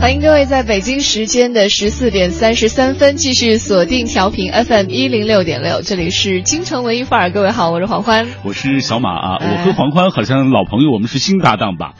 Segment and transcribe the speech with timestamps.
[0.00, 7.30] 欢迎各位在北京时间的十四点三十三分继续锁定调频 FM 一零六点六，这里是京城文艺范儿。
[7.30, 9.36] 各位好，我是黄欢，我是小马啊。
[9.38, 11.92] 我和黄欢好像老朋友，我们是新搭档吧？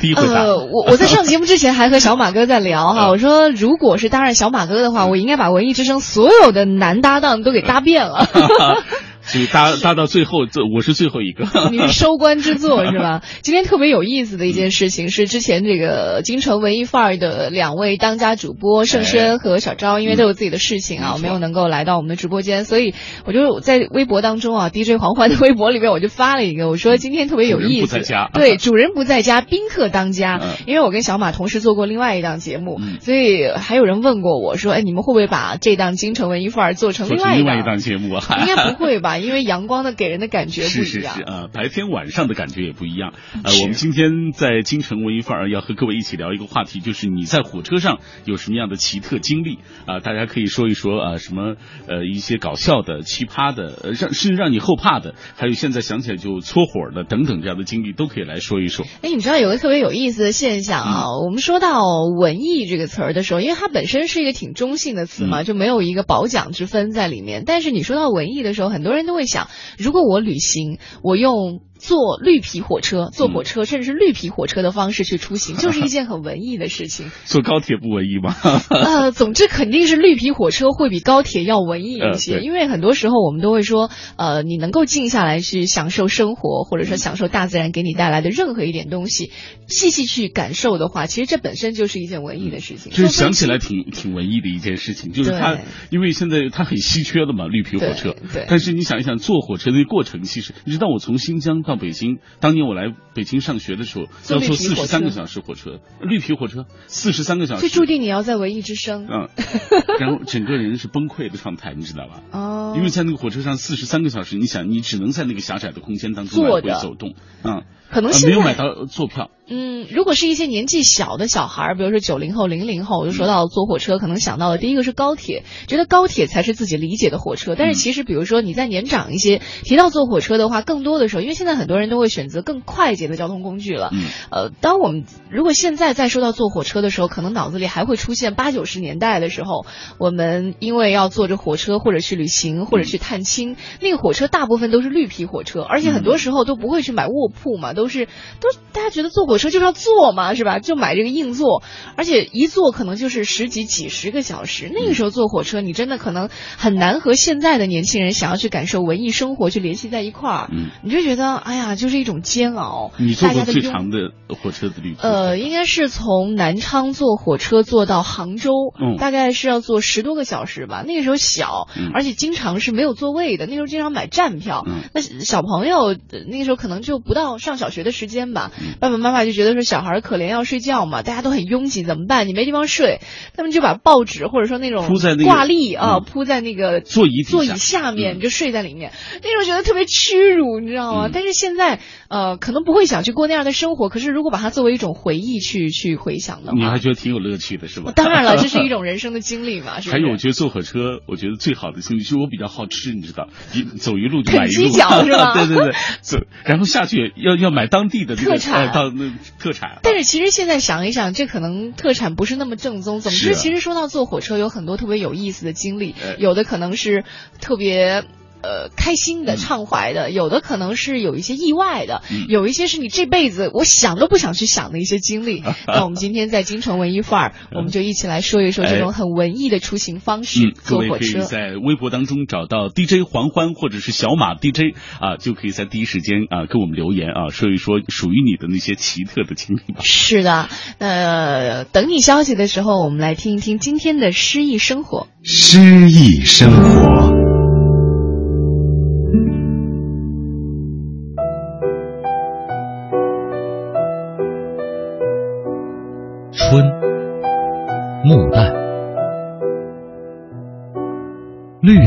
[0.00, 8.26] 第一回呃，我我在上节目之前还和小马哥在聊哈， 我说如果是搭上小马哥的话，我应该把文艺之声所有的男搭档都给搭遍了。
[9.28, 11.44] 所以搭搭到最后，这我是最后一个。
[11.70, 13.22] 你是收官之作 是吧？
[13.42, 22.94] 今天特别有意思的一件事情是，之前这个京城文艺范儿的两位当家主播盛轩和小昭，因为都有自己的事情啊，没有能够来到我们的直播间，所以
[23.26, 27.96] 我就在微博当中啊，DJ 黄欢的微博里面我就发了一个，我说今天特别有意思，
[28.32, 30.40] 对，主人不在家，宾客当家。
[30.66, 38.24] 因为我跟小马同时做过另外一档节目，所以还有人问过我说，哎，你们会不会把这档京城文艺范儿做成另外另外一档节目啊？
[38.40, 39.17] 应该不会吧？
[39.18, 43.12] 因为阳光的给人的感觉不一样，是是是，呃，白天晚上的感觉也不一样。
[43.44, 50.00] 呃，我们今天在京城文艺范儿要和各位一起聊一个话题，就是你在火车上有什么样的奇特经历啊？
[50.00, 58.84] 大家可以说一说啊，什么呃一些搞笑的、奇葩的，呃让甚至让你后怕的，还有现在想起来就搓火的等等这样的经历，都可以来说一说。
[59.02, 61.04] 哎，你知道有个特别有意思的现象啊？
[61.06, 67.44] 嗯、我们说到文艺这个词儿的时候，因为它本身是一个挺中性的词嘛，嗯、就没有一个褒奖之分在里面。
[67.46, 69.48] 但是你说到文艺的时候，很多人就会想。
[69.78, 77.10] 如果我旅行，我用坐绿皮火车、坐火车，甚至是绿皮火车的方式去出行， 就是一件很文艺的事情。
[77.24, 78.34] 坐高铁不文艺吗？
[78.70, 89.30] 呃，总之肯定是绿皮火车会比高铁要文艺一些，呃、因为很多时候我们都会说，呃，你能够静下来去享受生活，或者说享受大自然给你带来的任何一点东西，
[89.68, 92.92] 细细去感受的话，其实这本身就是一件文艺的事情。
[92.92, 95.58] 就是想起来挺挺文艺的一件事情，就是它，
[95.90, 98.14] 因为现在它很稀缺的嘛，绿皮火车。
[98.32, 98.46] 对。
[98.48, 109.06] 但是你想一想，坐火车的过程，其实你知道，我从新疆到北京，当年我来北京上学的时候，要坐四十三个小时火车，绿皮火车四十三个小时，就注定你要在文艺之声。
[109.06, 109.28] 嗯，
[110.00, 112.22] 然后整个人是崩溃的状态，你知道吧？
[112.32, 117.14] 哦，因为在那个火车上四十三个小时，你想，你只能在那个狭窄的空间当中来回走动，
[117.44, 119.30] 嗯，可能没有买到坐票。
[119.50, 127.54] 嗯，如果是一些年纪小的小孩，比如说九零后、零零后，我就说到坐火车，可能想到的第一个是高铁，觉得高铁才是自己理解的火车。
[127.56, 133.88] 但是其实，比如说你在年长一些，提到坐火车的话，更多的时候，因为现在很多人都会选择更快捷的交通工具了。
[133.94, 139.64] 嗯，呃，当我们如果现在再说到坐火车的时候，可能脑子里还会出现八九十年代的时候，
[139.98, 148.06] 我们因为要坐着火车或者去旅行或者去探亲，那个火车大部分都是绿皮火车，而且很多时候都不会去买卧铺嘛，都是
[148.40, 150.28] 都大家觉得坐火车就是要坐嘛。
[150.38, 150.60] 是吧？
[150.60, 151.64] 就买这个硬座，
[151.96, 154.70] 而且一坐可能就是十几、几十个小时。
[154.72, 160.48] 那个时候坐火车，你真的可能很难和现在的年轻人想要去感受文艺生活去联系在一块儿。
[160.52, 162.92] 嗯，你就觉得哎呀，就是一种煎熬。
[162.98, 165.02] 你坐过最长的火车的旅途？
[165.02, 170.84] 呃，应该是从南昌坐火车坐到杭州，嗯，大概是要坐十多个小时吧。
[170.86, 173.46] 那个时候小，嗯、而且经常是没有座位的。
[173.46, 174.62] 那时候经常买站票。
[174.68, 175.96] 嗯、那小朋友
[176.30, 181.02] 那个时候可能就不到上小学的时间吧，嗯、爸爸妈妈就觉得说小孩可怜要睡觉嘛。
[181.02, 182.26] 大家都很拥挤，怎么办？
[182.28, 183.00] 你没地方睡，
[183.36, 188.92] 他们就把报纸或者说那种铺在那挂历啊，嗯、铺在那个座椅座椅下面，你就睡在里面。
[189.22, 191.08] 那种觉得特别屈辱，你知道吗？
[191.12, 193.88] 但是现在呃，可能不会想去过那样的生活。
[193.88, 197.92] 可是如果把它作为一种回忆去去回想的话，你还觉得挺有乐趣的是吧？
[197.94, 199.80] 当然了，这是一种人生的经历嘛。
[199.82, 204.78] 是还有，我觉得坐火车，我觉得最好的经历就是我比较好吃，你知道，一走一路就买一路，是
[205.12, 205.34] 吧？
[205.34, 209.78] 对对对，走，然后下去要要买当地的那个特产，当那特产。
[209.82, 211.58] 但是其实现在想一想，这可能。
[211.72, 213.00] 特产不是那么正宗。
[213.00, 217.04] 总之，其实说到坐火车，有很多特别有意思的经历，有的可能是
[217.40, 218.04] 特别。
[218.42, 225.42] 呃，开心的、畅怀的，有的可能是有一些意外的，有一些是你这辈子我想都不想去想的一些经历。
[225.66, 230.52] 那我们今天在京城文艺范儿，我们就一起来说一说这种很文艺的出行方式。
[230.52, 239.80] 坐火车，可以在微博当中找到 DJ 黄欢或者是小马 DJ 啊，就可以在第一时间啊给我们留言啊，说一说属于你的那些奇特的经历吧。
[239.82, 240.48] 是的，
[240.78, 245.08] 呃，等你消息的时候，我们来听一听今天的诗意生活。
[245.24, 247.17] 诗意生活。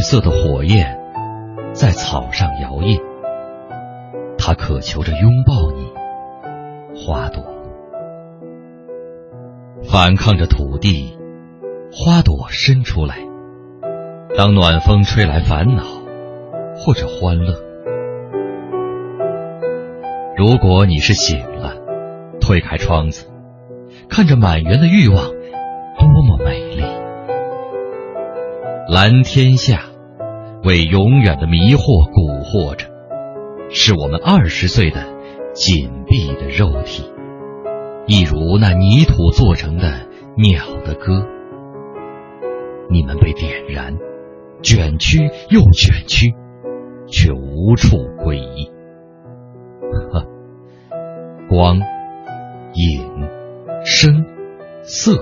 [0.02, 1.00] 色的火焰
[1.74, 3.02] 在草上摇曳，
[4.38, 5.92] 它渴求着拥抱你，
[6.96, 7.44] 花朵。
[9.84, 11.18] 反抗着土地，
[11.92, 13.18] 花朵伸出来。
[14.38, 15.84] 当暖风吹来烦恼，
[16.76, 17.54] 或者欢乐。
[20.38, 21.76] 如果你是醒了，
[22.40, 23.28] 推开窗子，
[24.10, 25.18] 看着满园的欲望，
[26.00, 26.84] 多么美丽！
[28.88, 29.82] 蓝天下，
[30.64, 32.86] 为永远的迷惑蛊惑着，
[33.72, 35.04] 是我们二十岁的
[35.54, 37.12] 紧闭的肉体。
[38.06, 41.26] 一如那泥土做成的鸟的歌，
[42.90, 43.98] 你们被点燃，
[44.62, 46.36] 卷曲又卷曲，
[47.08, 48.70] 却无处归依。
[50.12, 50.24] 呵，
[51.50, 51.78] 光、
[52.74, 53.28] 影、
[53.84, 54.26] 声、
[54.84, 55.14] 色，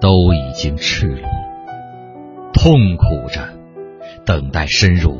[0.00, 1.28] 都已经赤裸，
[2.54, 3.40] 痛苦着，
[4.24, 5.18] 等待深入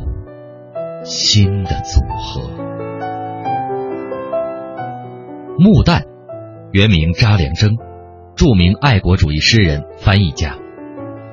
[1.04, 2.42] 新的组合。
[5.58, 6.02] 木旦。
[6.72, 7.76] 原名查良铮，
[8.34, 10.56] 著名爱国主义诗人、翻译家，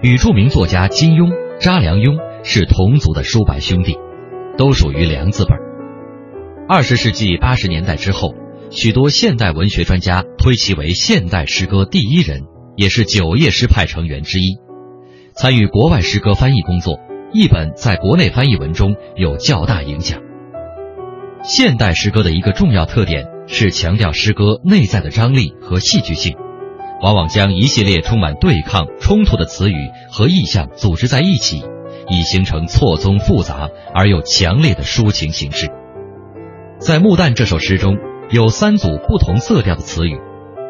[0.01, 1.31] 与著名作家金庸、
[1.62, 3.98] 查良镛是同族的叔伯兄弟，
[4.57, 5.51] 都属于良字辈。
[6.68, 8.33] 二十世纪八十年代之后，
[8.69, 12.42] 许多现代文学专家推其为现代诗歌第一人，
[12.75, 14.57] 也是九叶诗派成员之一。
[15.33, 17.00] 参与国外诗歌翻译工作，
[17.33, 20.19] 译本在国内翻译文中有较大影响。
[21.43, 23.25] 现代诗歌的一个重要特点。
[23.51, 26.37] 是强调诗歌内在的张力和戏剧性，
[27.01, 31.63] 往往将一系列充满对抗冲突的词语和意象组织在一起，
[32.09, 35.67] 以形成错综复杂而又强烈的抒情形式。
[36.77, 37.97] 在《木旦》这首诗中，
[38.29, 40.19] 有三组不同色调的词语，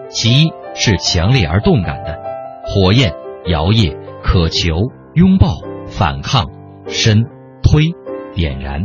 [0.10, 2.18] 其一是强烈而动感的
[2.64, 3.12] “火焰
[3.46, 4.70] ”“摇曳”“渴求
[5.16, 5.58] ”“拥抱
[5.90, 6.50] ”“反抗
[6.88, 7.26] ”“深
[7.62, 7.92] ”“推
[8.34, 8.84] ”“点燃”；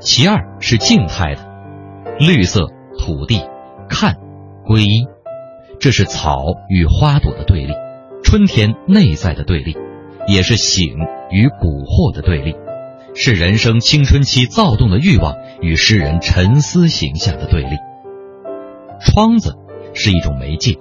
[0.00, 1.42] 其二是静态的
[2.18, 2.68] “绿色”。
[2.96, 3.40] 土地，
[3.88, 4.14] 看，
[4.64, 5.08] 归一，
[5.80, 7.74] 这是草与花朵的对立，
[8.22, 9.76] 春天内在的对立，
[10.28, 10.94] 也是醒
[11.28, 12.54] 与蛊惑的对立，
[13.16, 17.76] 是人生青春期躁动的欲望与诗人沉思形象的对立。
[19.00, 19.56] 窗子
[19.92, 20.78] 是一种媒介，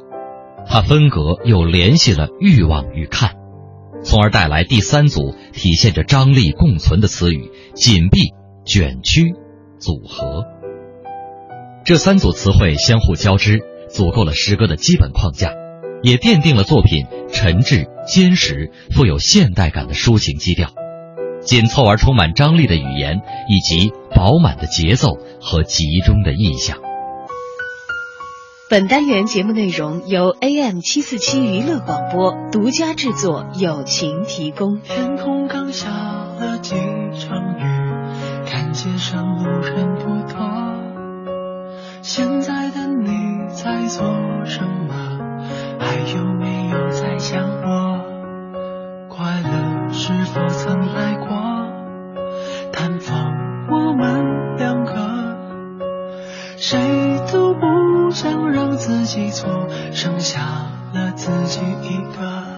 [0.68, 3.31] 它分隔又联系了欲望与看，
[4.03, 8.33] 从而带来第三组体现着张力共存的词语：紧闭、
[8.65, 9.33] 卷曲、
[9.79, 10.44] 组合。
[11.85, 13.59] 这三组词汇相互交织，
[13.89, 15.51] 组构了诗歌的基本框架，
[16.01, 20.69] 也奠定了作品沉滞、坚实、富有现代感的抒情基调。
[21.41, 25.09] 紧凑而充满张力的语言，以及饱满的节奏
[25.41, 26.77] 和集中的意象。
[28.73, 34.81] 本单元节目内容由 AM 七四七娱乐广播独家制作，友情提供。
[34.81, 36.73] 天空刚下了几
[37.19, 37.63] 场雨，
[38.47, 40.39] 看街上路人不多。
[42.01, 43.11] 现在的你
[43.49, 44.07] 在做
[44.43, 45.19] 什么？
[45.77, 47.99] 还有没有在想我？
[49.07, 51.27] 快乐是否曾来过？
[52.71, 53.35] 探访
[53.69, 55.77] 我们两个，
[56.57, 56.79] 谁
[57.31, 57.67] 都不
[58.13, 60.40] 想让自己错，剩下
[60.94, 62.53] 了自己一个。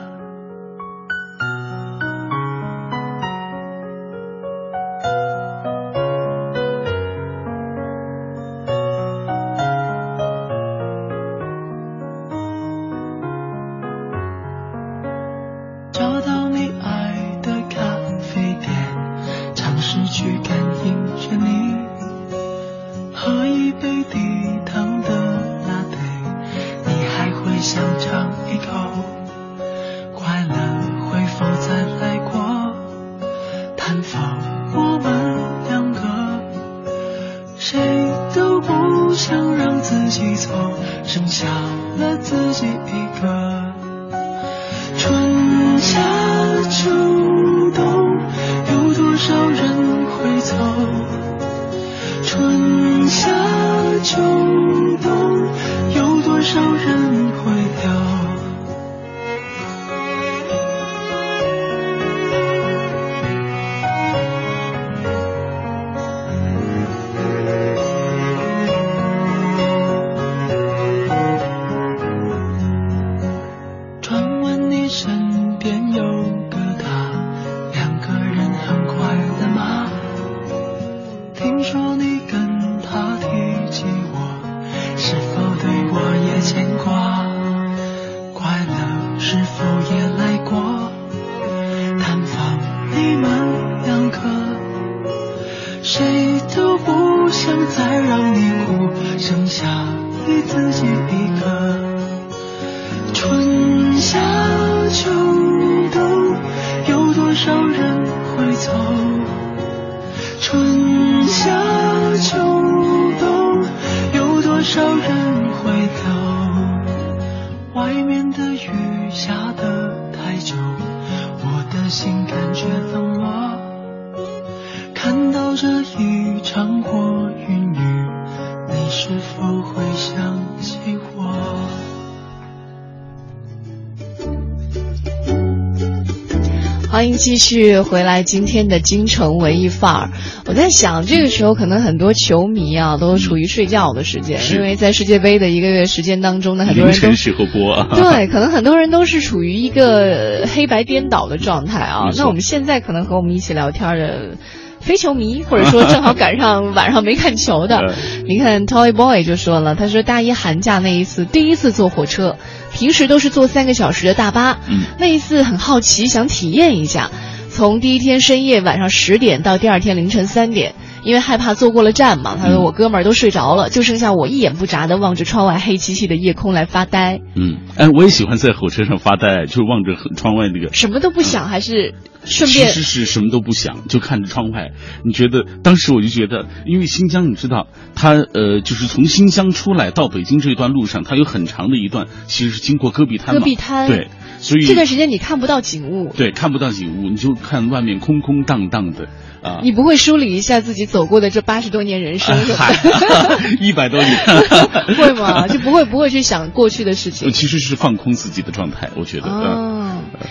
[137.35, 140.09] 继续回来今天的京城文艺范儿。
[140.45, 147.83] 我在想，这个时候可能很多球迷啊都处于睡觉的时间，因为在世界杯的一个月时间当中呢，很多人都时候播。
[147.93, 152.05] 对，可能很多人都是处于一个黑白颠倒的状态啊。
[152.15, 154.37] 那我们现在可能和我们一起聊天的。
[154.79, 157.95] 非球迷，或者说正好赶上晚上没看球的，
[158.29, 162.35] 你看 Toy Boy 就说了，他说大一寒假那一次第一次坐火车，
[162.71, 164.59] 平时都是坐三个小时的大巴，
[164.99, 167.09] 那一次很好奇想体验一下，
[167.55, 170.75] 从第一天深夜晚上十点到第二天凌晨三点。
[171.05, 177.21] 因为害怕坐过了站嘛，他说我哥们儿都睡着了，就剩下我一眼不眨的望着窗外黑漆漆的夜空来发呆。
[177.35, 181.93] 嗯，哎，我也喜欢在火车上发呆，就是望着窗外那个什么都不想，还是
[182.25, 184.71] 顺便其实是什么都不想，就看着窗外。
[185.03, 193.35] 你觉得当时我就觉得，因为新疆你知道，它呃就是从新疆出来到北京这段路上，它有很长的一段其实是经过戈壁滩。
[193.35, 194.07] 戈壁滩对，
[194.39, 196.11] 所以这段时间你看不到景物。
[196.15, 199.07] 对，看不到景物，你就看外面空空荡荡的。
[199.43, 202.71] 啊，你不会梳理一下自己走过的这八十多年人生是吧？
[203.61, 204.17] 一百多年，
[204.97, 205.47] 会吗？
[205.47, 207.31] 就不会不会去想过去的事情。
[207.31, 209.27] 其实是放空自己的状态，我觉得。
[209.29, 209.84] 哦，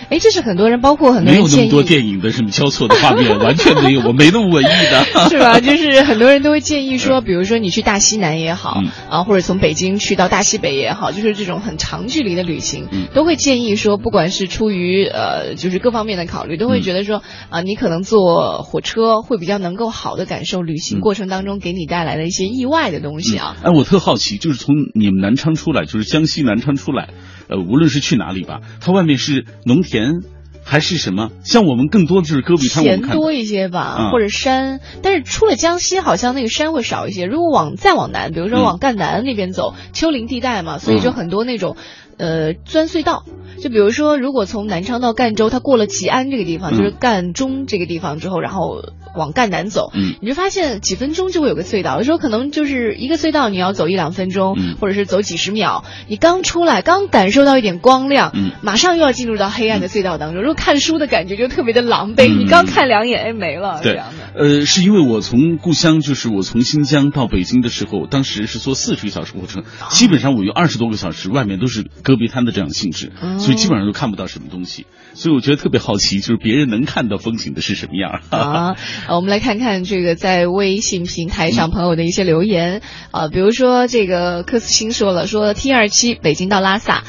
[0.09, 5.05] 哎，这是很多人，包括很多人没有那么多电影的什么交错的画面，完全没有，我没那么文艺的。
[5.29, 5.59] 是吧？
[5.63, 18.95] 就是很多人都会建议说，比如说你去大西南也好，啊，或者从北京去到大西北也好，就是这种很长距离的旅行，都会建议说，不管是出于呃，就是各方面的考虑，都会觉得说，啊，你可能坐火车。
[19.27, 23.55] 会比较能够好的感受旅行过程当中给你带来的一些意外的东西啊！
[23.63, 27.09] 哎，我特好奇，就是从你们南昌出来，就是江西南昌出来，
[27.47, 30.21] 呃，无论是去哪里吧，它外面是农田
[30.63, 31.29] 还是什么？
[31.43, 34.79] 像我们更多的就是戈壁滩，田多一些吧，或者山。
[35.03, 37.25] 但是出了江西，好像那个山会少一些。
[37.25, 41.77] 如果往再往南，比如说往赣南那边走，丘陵地带嘛，所以就很多那种
[42.17, 43.23] 呃钻隧道。
[43.57, 48.83] 就比如说，如果从南昌到赣州，它过了吉安这个地方，就是赣中这个地方之后，然后
[49.15, 55.85] 往赣南走，嗯，你就发现几分钟就会有个隧道，有时候可能就是一个隧道，你要走一两分钟，或者是走几十秒。
[56.09, 60.41] 你刚出来，刚感受到一点光亮，嗯，马上又要进入到黑暗的隧道当中。
[60.41, 64.24] 如果看书的感觉就特别的狼狈，你刚看两眼，哎，没了，这样的。
[64.37, 74.85] 呃，是因为我从故乡，就是我从新疆到北京的时候，当时是坐四十个小时火车，基本上我有二十多个小时，外面都是戈壁滩的这样性质，所以基本上都看不到什么东西。
[75.13, 78.75] 所以我觉得特别好奇，就是别人能看到风景的是什么样啊？
[79.07, 87.05] 我们来看看这个在微信平台上朋友的一些留言啊，比如说这个柯思欣说了，说 T 二七北京到拉萨。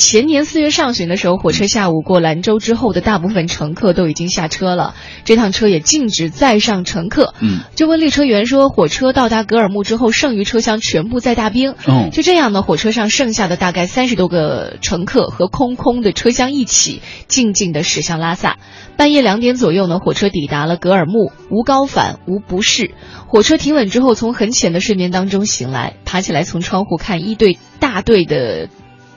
[0.00, 7.34] 前年四月上旬的时候，火车下午过兰州之后的大部分乘客都已经下车了，这趟车也禁止再上乘客。
[7.40, 11.74] 嗯，就问列车员说，火车到达格尔木之后，剩余车厢全部在大冰。
[11.86, 18.56] 嗯，就这样呢，火车上剩下的大概三十多个乘客和空空的车厢一起，静静地驶向拉萨。
[18.96, 22.94] 半夜两点左右呢，火车抵达了格尔木，无高反，无不适。
[23.26, 28.70] 火车停稳之后，从很浅的睡眠当中醒来，爬起来从窗户看一队大队的。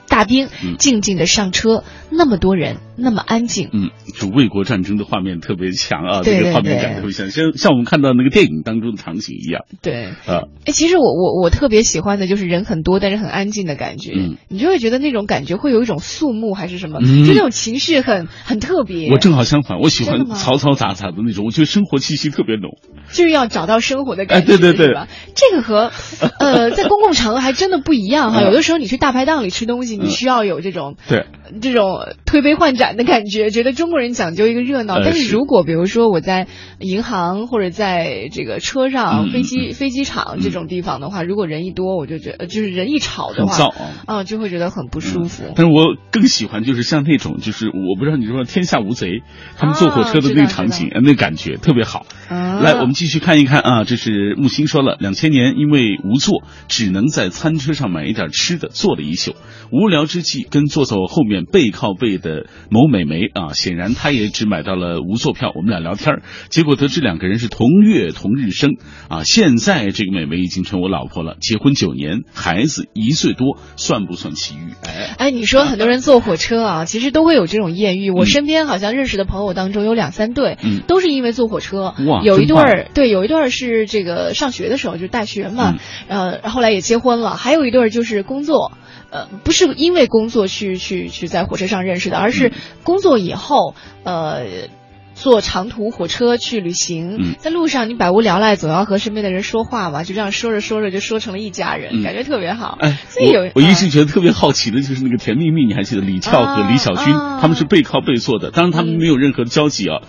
[0.08, 1.84] 大兵静静的上车，
[2.16, 3.68] 那么多人，那么安静。
[3.72, 9.64] 嗯，就卫国战争的画面特别强啊，这个画面感特别强，像像我们看到那个电影当中的场景一样。
[9.82, 14.12] 对啊，哎，其实我我我特别喜欢的就是人很多，但是很安静的感觉。
[14.14, 19.10] 嗯，你就会觉得那种感觉会有一种肃穆还是什么，就那种情绪很很特别。
[19.10, 22.78] 我正好相反，我喜欢嘈嘈杂杂的那种，我觉得生活气息特别浓。
[23.12, 24.94] 就是要找到生活的感觉，对对对，
[25.34, 25.90] 这个和
[26.38, 28.42] 呃在公共场合还真的不一样哈。
[28.42, 29.94] 有的时候你去大排档里吃东西。
[30.04, 31.24] 你需要有这种对
[31.60, 34.98] 这种推杯换盏的感觉，觉得中国人讲究一个热闹。
[35.02, 36.46] 但是如果比如说我在
[36.78, 43.68] 银行或者在这个车上、飞机飞机场这种地方的话，如果人一多，我就觉得就是人一吵的话，
[44.06, 45.44] 啊，就会觉得很不舒服。
[45.54, 49.22] 但是我更喜欢就是像那种就是我不知道你说天下无贼，
[49.58, 52.06] 他们坐火车的那个场景，那感觉特别好。
[52.30, 59.34] 来，我们继续看一看啊，这是木星说了，两千年因为无座，只能在餐车上买一点吃的，坐了一宿。
[59.70, 61.33] 无聊之际，跟坐在我后面。
[61.34, 65.50] 面背靠背的某美眉啊，显然她也只买到了无座票。
[65.56, 68.76] 我们俩聊天结果得知两个人是同月同日生
[69.08, 69.24] 啊。
[69.24, 74.72] 现在这个美眉已经成我老婆了，结婚九年，孩子一岁多，算不算奇遇？
[74.86, 78.10] 哎哎，你说很多人坐火车啊，其实都会有这种艳遇。
[78.10, 81.94] 我身边好像认识的朋友当中有两三对，嗯，都是因为坐火车。
[82.06, 85.74] 哇，有一对儿对，有一对儿是这个上学的时候就是大学嘛，
[86.08, 87.36] 呃，后来也结婚了。
[87.36, 88.72] 还有一对儿就是工作。
[89.14, 92.52] 呃，不是因为工作去去去在火车上认识的，而是
[92.82, 94.68] 工作以后，呃。
[95.14, 102.76] 坐长途火车去旅行，在路上你百无聊赖，总要和身边的人说话嘛，就这样说着说着就说成了一家人，感觉特别好。
[102.80, 110.02] 哎，我我一直觉得特别好奇的就是那个《甜蜜蜜》，你还记得李翘和李小军他们是背靠背坐的，当然他们没有任何的交集啊。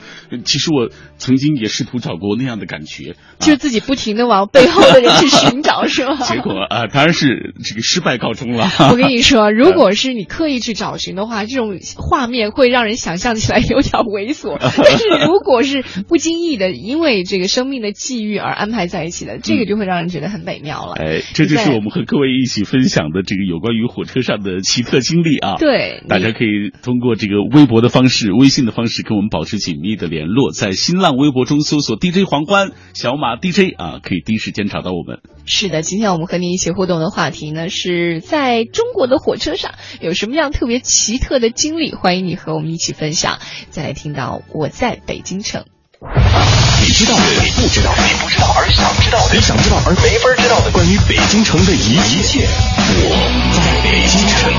[0.43, 6.17] 其实我曾经也试图找过那样的感觉，就自己不停的往背后的人去寻找，是吗？
[6.25, 8.67] 结果啊，当然是这个失败告终了。
[8.91, 14.57] 我跟你说，如果是你刻意去找寻的话，这种画面会让人想象起来有点猥琐。
[14.97, 20.93] 是，如果是不经意的，因为这个生命的际遇而安排在一起的，这个就会让人觉得很美妙了。
[20.95, 25.55] 哎，这就是我们和各位一起分享的这个有关于火车上的奇特经历啊。
[25.57, 35.19] 对，大家可以通过这个微博的方式、微信的方式跟我们保持紧密的联络，在新浪微博中搜索 DJ 黄欢、小马 DJ 啊，可以第一时间找到我们。
[35.45, 39.71] 是的，今天我们和您一起互动的话题呢，是在中国的火车上
[40.01, 41.93] 有什么样特别奇特的经历？
[41.93, 43.39] 欢迎你和我们一起分享。
[43.69, 45.63] 再来听到我在北京城，
[45.99, 53.09] 你知道的，你不知道，你不知道而想知道的，你想知道而没法知道的，关于北京城的一一切，我
[53.55, 54.53] 在北京城。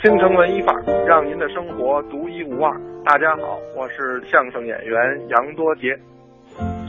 [0.00, 2.72] 京城文艺范儿，让您的生活独一无二。
[3.04, 4.96] 大家好，我是相声演员
[5.28, 5.98] 杨多杰。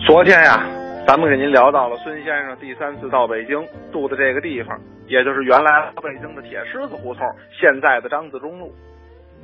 [0.05, 0.63] 昨天呀，
[1.07, 8.71] 咱们给您聊到了孙先生第三次到北京住的这个地方，也就是原来北京的铁狮子胡同，现在的张自忠路。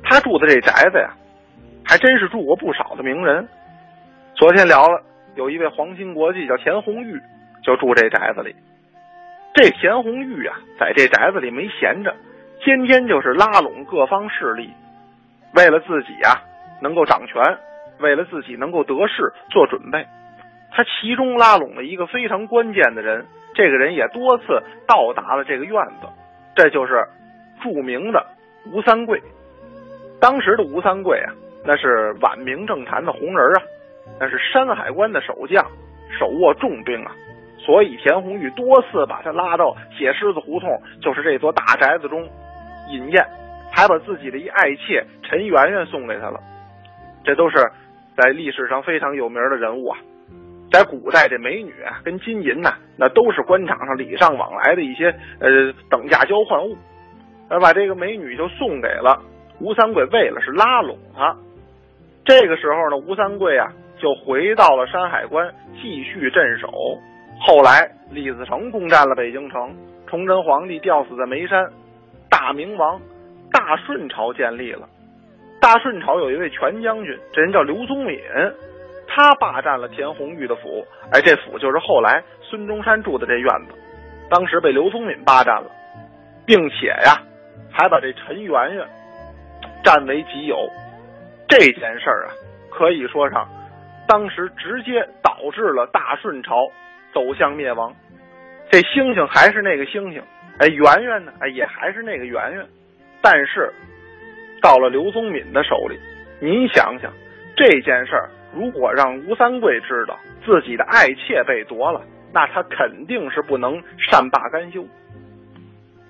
[0.04, 1.10] 他住的这宅子呀，
[1.84, 3.48] 还真是住过不少的名人。
[4.34, 5.02] 昨天聊了，
[5.34, 7.20] 有一位皇亲国戚叫钱红玉，
[7.64, 8.54] 就住这宅子里。
[9.54, 12.14] 这钱红玉啊，在这宅子里没闲着。
[12.60, 14.70] 天天就是拉拢各方势力，
[15.54, 16.42] 为了自己啊
[16.80, 17.42] 能够掌权，
[17.98, 20.06] 为了自己能够得势做准备。
[20.76, 24.44] 他其中拉拢了一个非常关键的人，这个人也多次
[24.86, 26.06] 到达了这个院子，
[26.54, 27.02] 这就是
[27.62, 28.22] 著名的
[28.70, 29.22] 吴三桂。
[30.20, 31.32] 当时的吴三桂啊，
[31.64, 33.62] 那是晚明政坛的红人啊，
[34.20, 35.64] 那是山海关的守将，
[36.18, 37.12] 手握重兵啊。
[37.58, 42.28] 所以田红玉多次把他拉到铁狮子胡同，就是这座大宅子中。
[42.90, 43.26] 饮宴，
[43.72, 46.38] 还把自己的一爱妾陈圆圆送给他了，
[47.24, 47.56] 这都是
[48.14, 49.98] 在历史上非常有名的人物啊。
[50.70, 55.06] 在古代，这美女啊跟金银呐，那都是官场上礼尚往来的一些
[55.40, 56.76] 呃等价交换物。
[57.48, 59.22] 而把这个美女就送给了
[59.60, 61.36] 吴三桂，为了是拉拢他。
[62.24, 65.48] 这个时候呢，吴三桂啊就回到了山海关
[65.80, 66.68] 继续镇守。
[67.40, 69.72] 后来李自成攻占了北京城，
[70.08, 71.70] 崇祯皇帝吊死在眉山。
[72.28, 73.00] 大明王
[73.52, 74.88] 大顺朝建立了，
[75.60, 78.18] 大顺朝有一位全将军，这人叫刘宗敏，
[79.16, 83.72] 他霸占了田红玉的府，哎，这府就是后来孙中山住的这院子，
[84.28, 85.70] 当时被刘宗敏霸占了，
[86.44, 87.16] 并且呀，
[87.72, 88.86] 还把这陈圆圆
[89.82, 90.68] 占为己有，
[91.48, 92.34] 这件事儿啊，
[92.70, 93.48] 可以说上，
[94.06, 96.54] 当时直接导致了大顺朝
[97.14, 97.96] 走向灭亡，
[98.70, 100.22] 这星星还是那个星星。
[100.58, 101.32] 哎，圆圆呢？
[101.40, 102.66] 哎，也还是那个圆圆，
[103.22, 103.72] 但是
[104.60, 105.98] 到了刘宗敏的手里，
[106.38, 107.10] 您想想
[107.56, 114.86] 这件事儿，如果让吴三桂知道自己的爱妾被夺了，那他肯定是不能善罢甘休。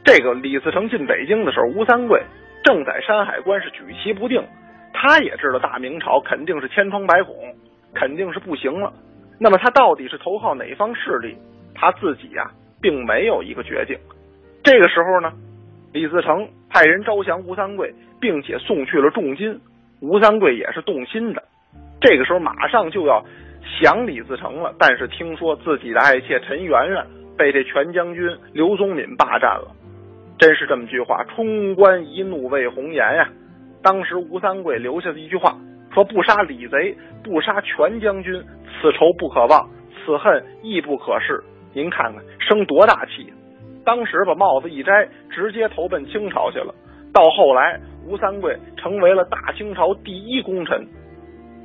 [0.04, 2.22] 这个李自成进北京的时候，吴三桂
[2.62, 4.44] 正在山海关是举棋不定，
[4.92, 7.34] 他也知道大明朝肯定是千疮百孔，
[7.94, 8.92] 肯定是不行了。
[9.38, 11.36] 那么他到底是投靠哪方势力？
[11.74, 13.98] 他自己呀，并没有一个决定。
[14.62, 15.32] 这个时候呢，
[15.92, 19.60] 李自成派人招降吴三桂，并且送去了重金。
[20.00, 21.42] 吴三桂也是动心的，
[22.00, 23.24] 这个时候马上就要
[23.80, 24.74] 降李自成了。
[24.78, 27.06] 但是听说自己的爱妾陈圆圆
[27.36, 29.70] 被这全将军刘宗敏霸占了，
[30.38, 33.28] 真是这么句话：“冲冠一怒为红颜呀！”
[33.82, 35.56] 当时吴三桂留下的一句话
[35.92, 38.42] 说：“不杀李贼，不杀全将军，
[38.80, 39.68] 此仇不可忘，
[40.04, 43.32] 此恨亦不可释。”您看看，生多大气！
[43.84, 46.74] 当时把帽子一摘，直接投奔清朝去了。
[47.12, 50.86] 到后来，吴三桂成为了大清朝第一功臣，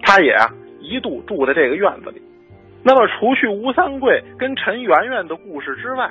[0.01, 2.21] 他也啊一度住在这个院子里。
[2.83, 6.09] 那么，除去吴三桂跟陈圆圆的故事之外，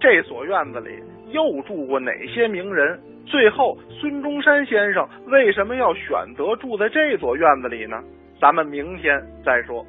[0.00, 0.90] 这所院子里
[1.30, 3.00] 又住过哪些名人？
[3.26, 8.02] 最后，孙中山先生为什么要选择住在这所院子里呢？
[8.40, 9.86] 咱们明天再说。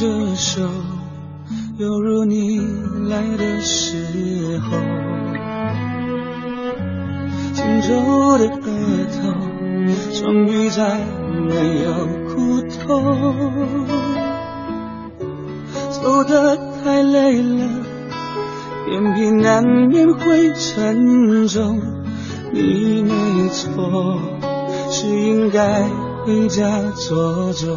[0.00, 0.62] 着手，
[1.76, 2.58] 犹如你
[3.10, 4.78] 来的时候，
[7.52, 8.66] 紧皱的额
[9.12, 9.28] 头，
[10.18, 11.00] 终于再
[11.46, 11.92] 没有
[12.30, 13.14] 苦痛。
[15.90, 17.68] 走得太累了，
[18.90, 21.78] 眼皮难免会沉重。
[22.54, 24.18] 你没错，
[24.90, 25.84] 是应该
[26.24, 27.76] 回家坐坐。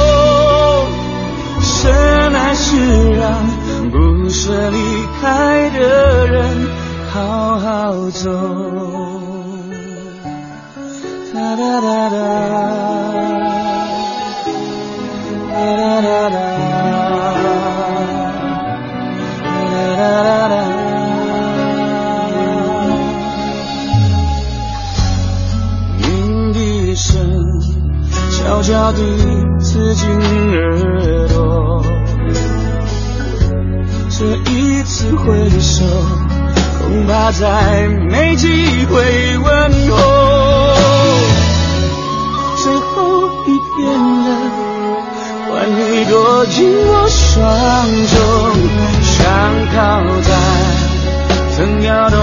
[2.51, 2.75] 还是
[3.11, 3.47] 让
[3.91, 4.77] 不舍离
[5.21, 6.67] 开的人
[7.09, 8.29] 好好走。
[11.33, 12.17] 哒哒哒哒，
[15.53, 16.35] 哒哒哒哒，
[19.45, 20.55] 哒哒哒哒。
[25.99, 27.15] 鸣笛声
[28.29, 28.99] 悄悄地
[29.61, 31.00] 刺进耳
[35.01, 35.83] 次挥手，
[36.77, 39.97] 恐怕再没机会问候。
[42.57, 44.27] 最后一遍了，
[45.49, 47.41] 换你躲进我双
[48.11, 48.21] 中，
[49.01, 49.17] 想
[49.73, 49.79] 靠
[50.21, 50.29] 在
[51.55, 52.15] 曾摇动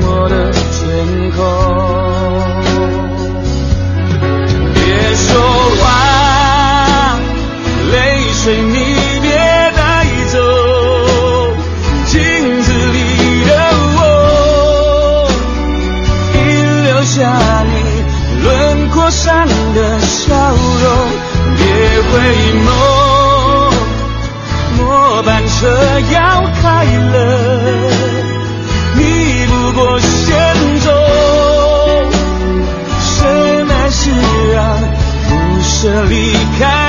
[0.00, 0.34] 我的
[0.72, 0.74] 天
[1.36, 1.38] 空。
[4.72, 4.74] 别
[5.14, 5.28] 说
[5.82, 5.84] 话，
[19.26, 20.86] 上的笑容，
[21.56, 21.64] 别
[22.00, 22.12] 回
[22.64, 22.68] 眸，
[24.78, 25.66] 末班车
[26.12, 26.16] 要
[26.62, 27.14] 开了，
[28.94, 29.00] 你
[29.48, 30.86] 不过先走，
[33.00, 33.98] 深爱是
[34.54, 34.56] 让
[35.28, 36.14] 不舍离
[36.60, 36.85] 开。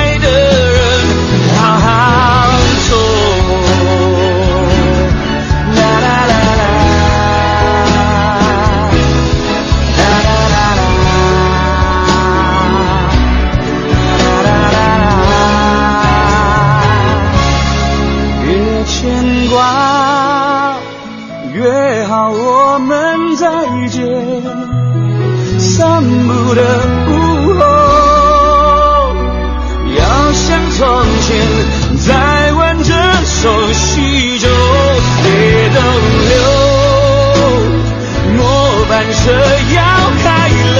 [26.56, 26.62] 的
[27.08, 27.10] 午
[27.60, 27.62] 后，
[29.98, 30.02] 要
[30.34, 30.82] 像从
[31.22, 31.28] 前
[32.06, 32.08] 在
[32.54, 32.94] 挽着
[33.26, 34.48] 手叙旧，
[35.24, 35.30] 别
[35.76, 35.80] 逗
[36.30, 36.36] 留，
[38.38, 38.40] 末
[38.90, 39.16] 班车
[39.76, 39.78] 要
[40.24, 40.80] 开了，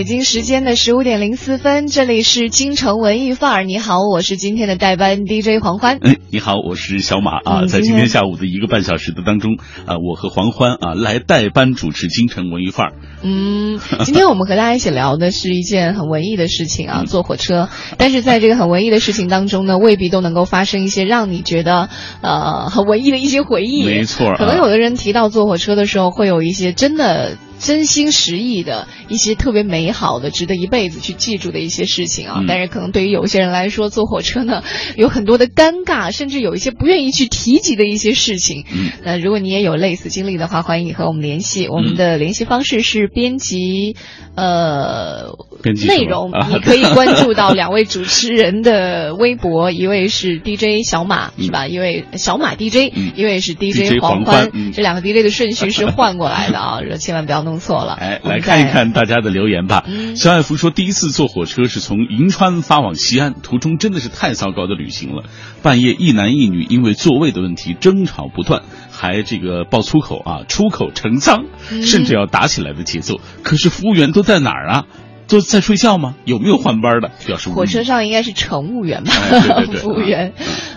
[0.00, 3.64] 北京时间的十五点零四分，这里是京城文艺范儿。
[3.64, 5.98] 你好，我是今天的代班 DJ 黄欢。
[6.00, 7.66] 哎，你好，我是小马啊。
[7.66, 12.92] 在今天下午的一个半小时的当中啊，我和黄欢啊来代班主持京城文艺范儿。
[13.22, 17.68] 嗯， 今天我们和大家一起聊的是一件很文艺的事情啊，坐火车。
[17.98, 21.90] 但是在这个很文艺的事情当中呢，未必都能够发生一些让你觉得
[22.22, 23.84] 呃很文艺的一些回忆。
[23.84, 27.36] 没错，可能有的人提到坐火车的时候，会有一些真的。
[27.60, 32.40] 真心实意的一些特别美好的、值得一辈子去记住的一些事情啊！
[32.48, 34.62] 但是可能对于有些人来说，坐火车呢
[34.96, 38.64] 有很多的尴尬，甚至有一些不愿意去提及的一些事情。
[38.72, 41.68] 嗯，那如果你也有类似经历的话，欢迎你和我们联系。
[41.68, 43.94] 我们的联系方式是编辑，
[44.34, 51.66] 呃，编辑内容， 你可以关注到两位主持人的微博，一位是 DJ 小马，是吧？
[51.68, 54.50] 一位小马 DJ，一位是 DJ 黄欢。
[54.72, 57.49] 这两个 DJ 的顺序是 换过来的啊，千万不要弄。
[57.50, 59.84] 弄错了，哎，来看一看大家的留言吧。
[60.14, 65.24] 肖爱福说，第一次坐火车是从银川发往西安，途中真的是太糟糕的旅行了。
[65.62, 71.46] 半夜一男一女因为座位的问题争吵不断，还这个爆粗口啊，出口成脏，
[71.82, 73.20] 甚至要打起来的节奏。
[73.42, 74.86] 可是服务员都在哪儿啊？
[75.26, 76.14] 都在睡觉吗？
[76.24, 77.10] 有没有换班的？
[77.26, 79.12] 表示火车上应该是乘务员吧？
[79.82, 80.32] 服务员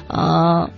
[0.08, 0.70] 啊。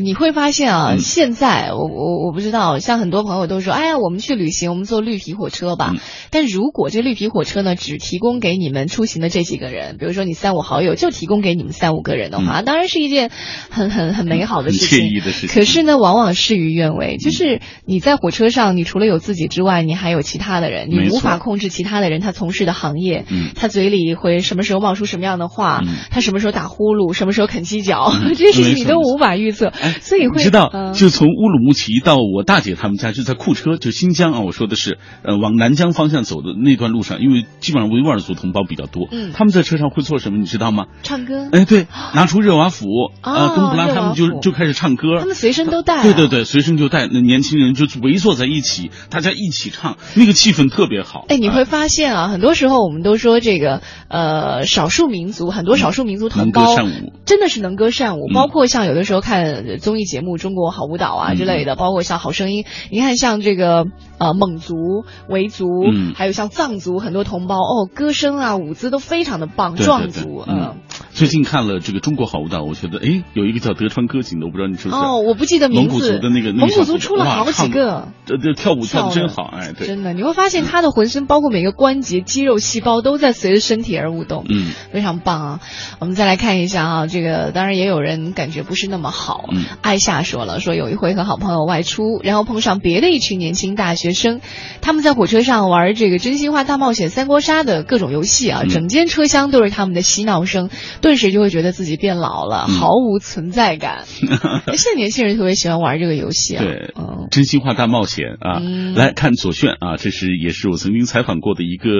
[0.00, 5.94] 你会发现啊，现在我我我不知道，像很多朋友都说，哎呀，我们去旅行，我们坐绿皮火车吧。
[6.30, 13.30] 但如果这绿皮火车呢，只提供给你们出行的这几个人，比如说你三五好友就提供给你们三五个人的话，当然是一件
[13.70, 14.98] 很很很美好的事情。
[15.24, 15.48] 的事情。
[15.48, 29.67] 可是呢，往往事与愿违，就是你在火车上，你除了有自己之外，你还有其他的人，你无法控制其他的人他从事的行业，他嘴里会什么时候冒出什么样的话，他什么时候打呼噜，什么时候啃鸡脚， 这些事情你都无法预测。
[30.00, 34.40] 所以会知道，就从乌鲁木齐到我大姐他们家，就在库车，就新疆啊。
[34.40, 40.86] 我说的是，呃，往南疆方向走的那段路上，因为基本上维吾尔族同胞比较多，嗯，他们在车上会做什么，你知道吗？
[41.02, 41.48] 唱歌。
[41.52, 42.86] 哎，对，拿出热瓦甫
[43.20, 45.18] 啊，东布拉他们就就开始唱歌。
[45.18, 46.02] 他们随身都带。
[46.02, 47.06] 对对对，随身就带。
[47.06, 51.24] 那年轻人就围坐在一起，大家一起唱，那个气氛特别好。
[51.28, 56.76] 哎，你会发现啊，很多时候我们都说这个呃，少数民族，很多少数民族同胞
[57.24, 59.47] 真的是能歌善舞，包括像有的时候看
[59.78, 63.86] 综艺节目《中国好舞蹈》啊之类的，包括像《好声音》，你看像这个
[64.18, 65.68] 呃蒙族、维族，
[66.14, 70.76] 还有像藏族很多同胞哦，歌声啊舞姿都非常的棒，壮族嗯。
[71.12, 75.16] 最近看了这个《中国好舞蹈》，我觉得哎，有一个叫德川歌景的，我不知道你知不知道？
[75.16, 75.94] 哦，我不记得名字。
[75.94, 85.60] 蒙古族的那个蒙古族出了好几个，这这跳舞跳的真好，哎，对，真的你会发现他的浑身包括每个关节、肌肉细胞都在随着身体而舞动，嗯，非常棒啊。
[85.98, 89.44] 我们再来看一下啊，这个当然也有人感觉不是那么好。
[89.82, 94.40] 艾夏说了，说有一回和好朋友外出，然后碰上别的一群年轻大学生，
[94.80, 100.70] 他们在火车上玩这个真心话大冒险、三国杀的各种游戏啊，整间车厢都是他们的嬉闹声，
[101.02, 101.98] 顿时就会觉得自己。
[101.98, 104.04] 变老了，毫无存在感。
[104.06, 106.62] 现在年轻人特别喜欢玩这个游戏啊。
[106.62, 106.94] 对，
[107.32, 108.62] 真心话大冒险啊！
[108.94, 111.90] 来看左炫啊，这是也是我曾经采访过的一个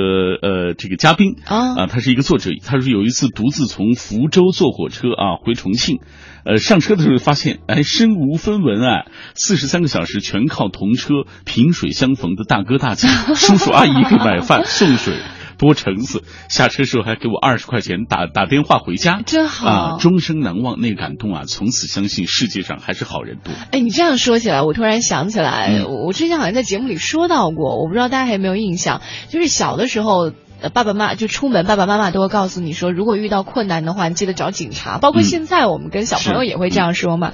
[0.41, 2.53] 呃这个嘉宾啊啊，他是一个作者。
[2.65, 5.99] 他说有一次独自从福州坐火车啊回重庆，
[6.45, 15.15] 呃上车的时候发现哎身无分文啊，四十三个小时全靠同车萍水相逢的大哥大姐、叔叔阿姨给买饭送水。
[15.59, 19.97] 剥橙子，下车时候还给我二十块钱，打打电话回家，真好啊！
[19.99, 21.43] 终生难忘那感动啊！
[21.47, 23.53] 从此相信世界上还是好人多。
[23.73, 30.31] 哎，你这样说起来，我突然想起来，我之前好像在节目里说到过，我不知道大家还有没有印象，就是小的时候，
[30.73, 34.99] 爸爸妈妈就出门，爸爸妈妈都会告诉你说，如果遇到困难的话，你记得找警察。
[34.99, 37.33] 包括现在我们跟小朋友也会这样说嘛。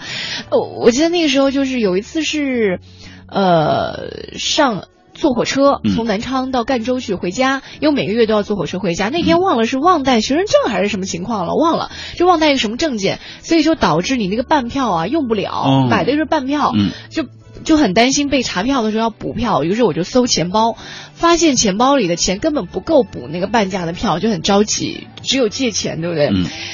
[0.51, 2.81] 我我记得那个时候就是有一次是，
[3.29, 4.85] 呃，上。
[5.14, 9.09] 坐火车从南昌到赣州去回家，因为每个月都要坐火车回家。
[9.09, 16.72] 那天忘了是忘带学生证还是什么情况了，忘了就忘带一个什么证件，所以就导致你那个半票啊用不了，买的是半票，
[17.11, 17.24] 就
[17.62, 19.64] 就很担心被查票的时候要补票。
[19.64, 20.77] 于是我就搜钱包，
[21.14, 26.31] 发现钱包里的钱根本不够补那个半价的票，就很着急，只有借钱，对不对？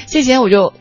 [0.07, 0.73] 借钱我就。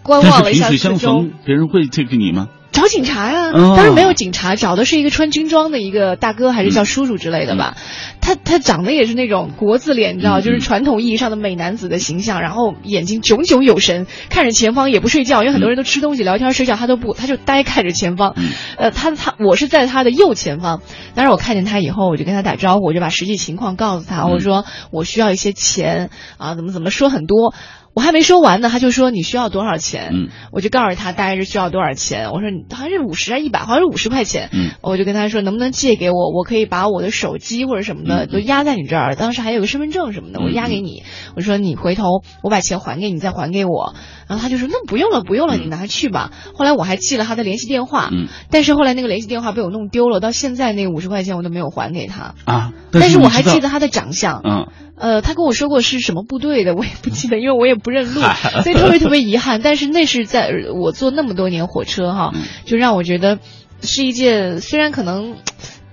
[0.00, 2.48] 观望了一下萍水相逢，别人会借给你吗？
[2.78, 7.76] 找警察呀、哦当然没有警察，找的是一个穿军装的一个大哥，还是叫叔叔之类的吧。
[8.20, 18.34] 他他长得也是那种国字脸，你知道，嗯就是传统意义上的美男子的形象，然后眼睛炯炯有神，看着前方也不睡觉，因为很多人都吃东西、聊天、睡觉，他都不，他就呆看着前方。
[18.36, 20.82] 嗯呃，他他我是在他的右前方，
[21.14, 27.54] 当时我看见他以后，我就跟他打招呼，我就把实际情况告诉他，嗯我说我需要一些钱啊，怎么怎么说很多。
[27.98, 30.10] 我还没说完呢，他就说你需要多少钱？
[30.12, 32.30] 嗯我就告诉他大概是需要多少钱。
[32.30, 34.50] 我说你好像是五十还是一百，好像是五十块钱。
[34.52, 41.02] 嗯我就跟他说能不能借给我，我可以把我的手机或者什么的嗯都压在你这儿，当时还有个身份证什么的，我压给你。
[41.34, 42.04] 我说你回头
[42.44, 43.94] 我把钱还给你，再还给我。
[44.28, 46.30] 然后他就说那不用了，不用了，嗯你拿去吧。
[46.54, 52.36] 后来我还记了他的联系电话，嗯但是后来那个联系电话被我弄丢了，到现在那个五十块钱我都没有还给他。
[52.44, 58.20] 啊，但是我还记得他的长相，嗯呃，他跟我说过是什么部队的，我也不记得，因为我也不认路，
[58.62, 59.60] 所以特别特别遗憾。
[59.62, 63.38] 但是那是在我坐那么多年火车哈，嗯就让我觉得
[63.82, 65.36] 是一件虽然可能。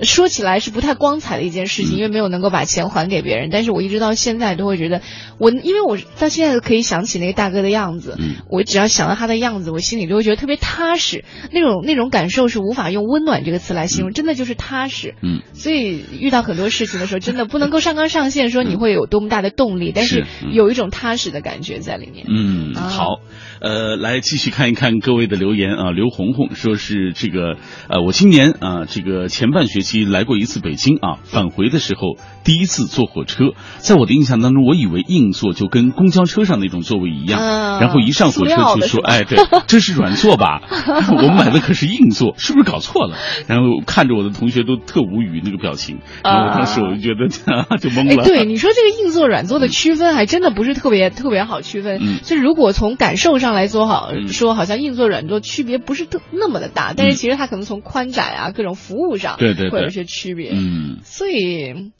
[0.01, 3.49] 说起来是不太光彩的一件事情，嗯因为没有能够把钱还给别人。
[3.51, 5.01] 但是我一直到现在都会觉得，
[5.38, 11.23] 我因为我到现在都可以想起那个大哥的样子，嗯我只要想到他的样子，我心里就会觉得特别踏实。
[11.51, 15.15] 那种那种感受是无法用温暖这个词来形容，真的就是踏实。
[15.21, 22.25] 嗯，所以遇到很多事情的时候，真的不能够上纲上线说你会有多么大的动力，但是有一种踏实的感觉在里面。
[22.27, 23.21] 嗯，啊好，
[23.65, 25.89] 呃，来继续看一看各位的留言啊。
[25.89, 27.58] 刘红红说是这个，
[27.89, 40.62] 呃，我今年啊，这个前半学期来过一次北京啊，返回的时候第一次坐火车，在我的印象当中，我以为硬座就跟公交车上那种座位一样，啊然后一上火车就说，哎，对，这是软座吧？
[41.10, 43.17] 我们买的可是硬座，是不是搞错了？
[43.47, 47.30] 然后看着我的同学都特无语那个表情，然后当时我就觉得
[47.82, 48.23] 就懵哎，了。
[48.23, 51.97] 对，你说这个硬座、软座的区分还真的不是特别特别好区分。
[51.99, 60.52] 嗯就是如果从感受上来说好，嗯说好像硬座、软座区别不是特那么的大，但是其实它可能从宽窄啊、各种服务上，对对对会有一些区别。
[60.54, 61.00] 嗯。
[61.04, 61.91] 所以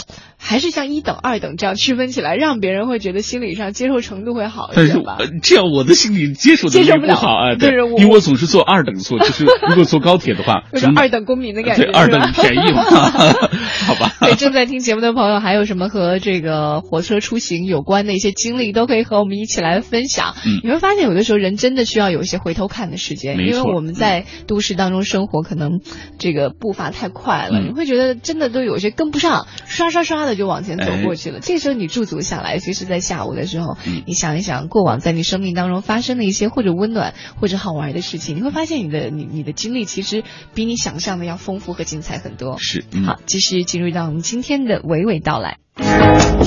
[0.48, 5.16] 还是像一等、二等这样区分起来，让别人会觉得心理上接受程度会好一但是点吧。
[5.18, 7.54] 呃这样我的心理接受接受不了啊，
[7.98, 12.84] 因为我总是坐二等座， 就是如果坐高铁的话，有什么二等公民的感觉，对二等便宜嘛，
[13.88, 14.14] 好吧？
[14.22, 20.36] 对，正在听节目的朋友，还有什么和这个火车出行有关的一些经历，都可以和我们一起来分享。
[20.46, 25.80] 嗯你会发现，有的时候人真的需要有一些回头看的时间，因为我们在都市当中生活，可能
[26.20, 31.40] 这个步伐太快了，嗯你会觉得真的都有些跟不上，刷刷刷的就往前走哎过去了。
[31.40, 42.58] 这时候你驻足下来，尤其实在下午的时候，嗯你想一想过往在你生命当中发生的一些或者温暖或者好玩的事情，你会发现你的你你的经历其实比你想象的要丰富和精彩很多。
[42.60, 45.58] 是，嗯好，继续进入到我们今天的娓娓道来。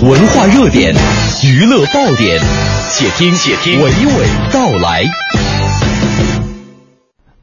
[0.02, 0.94] 文化热点，
[1.44, 2.40] 娱乐爆点，
[2.90, 5.04] 且听且听娓娓道来。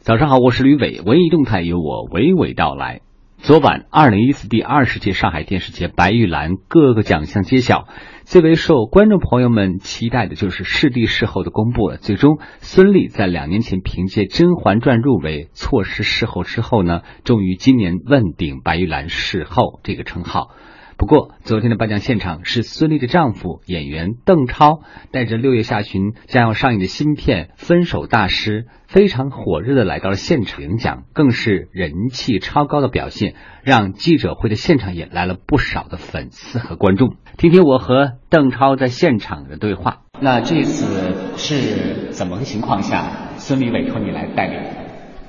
[0.01, 3.01] 早上好，我是吕伟，文艺动态由我娓娓道来。
[3.37, 7.87] 昨晚，二零一四第二十届上海电视节白玉兰各个奖项揭晓，
[8.23, 11.97] 最为受观众朋友们期待的就是视帝事后的公布了。
[11.97, 20.49] 最终，孙俪在两年前凭借《甄嬛传》入围，错失事后之后呢，终于今年问鼎白玉兰事后这个称号。
[20.97, 24.79] 不过，昨天的颁奖现场是孙俪的丈夫演员邓超
[25.11, 37.17] 带着六月下旬将要上映的新片《分手大师》，非常火热的来到了现场领奖，更是人气超高的表现，让记者会的现场也来了不少的粉丝和观众。
[37.37, 40.03] 听听我和邓超在现场的对话。
[40.21, 44.55] 那这次是怎么个情况下，孙俪委托你来代理？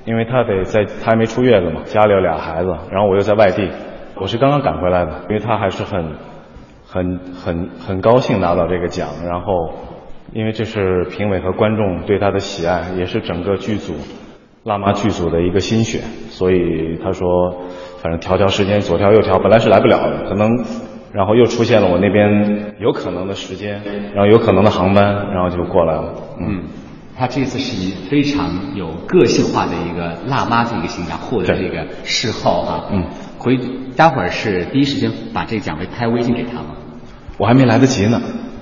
[0.05, 3.69] 因为他得在，他还没出月子嘛，家里有俩孩子，然后我又在外地，
[4.19, 6.15] 我是刚刚赶回来的，因为他还是很、
[6.85, 9.51] 很、很、很高兴拿到这个奖，然后，
[10.33, 13.93] 因为这是评委和观众对他的喜爱，也是整个剧组、
[14.63, 15.99] 辣妈剧组的一个心血，
[16.29, 17.27] 所以他说，
[18.01, 20.49] 反正调调时间，左调右调，本来是来不了的，可能，
[21.13, 23.81] 然后又出现了我那边有可能的时间，
[24.13, 26.63] 然后有可能的航班，然后就过来了，嗯。
[27.19, 33.05] 他这次是以非常有个性化的一个辣妈的一个形象获得这个视后啊，嗯，
[33.37, 33.57] 回
[33.95, 36.75] 待会儿是第一时间把这个奖杯拍微信给他吗？
[37.37, 38.21] 我还没来得及呢，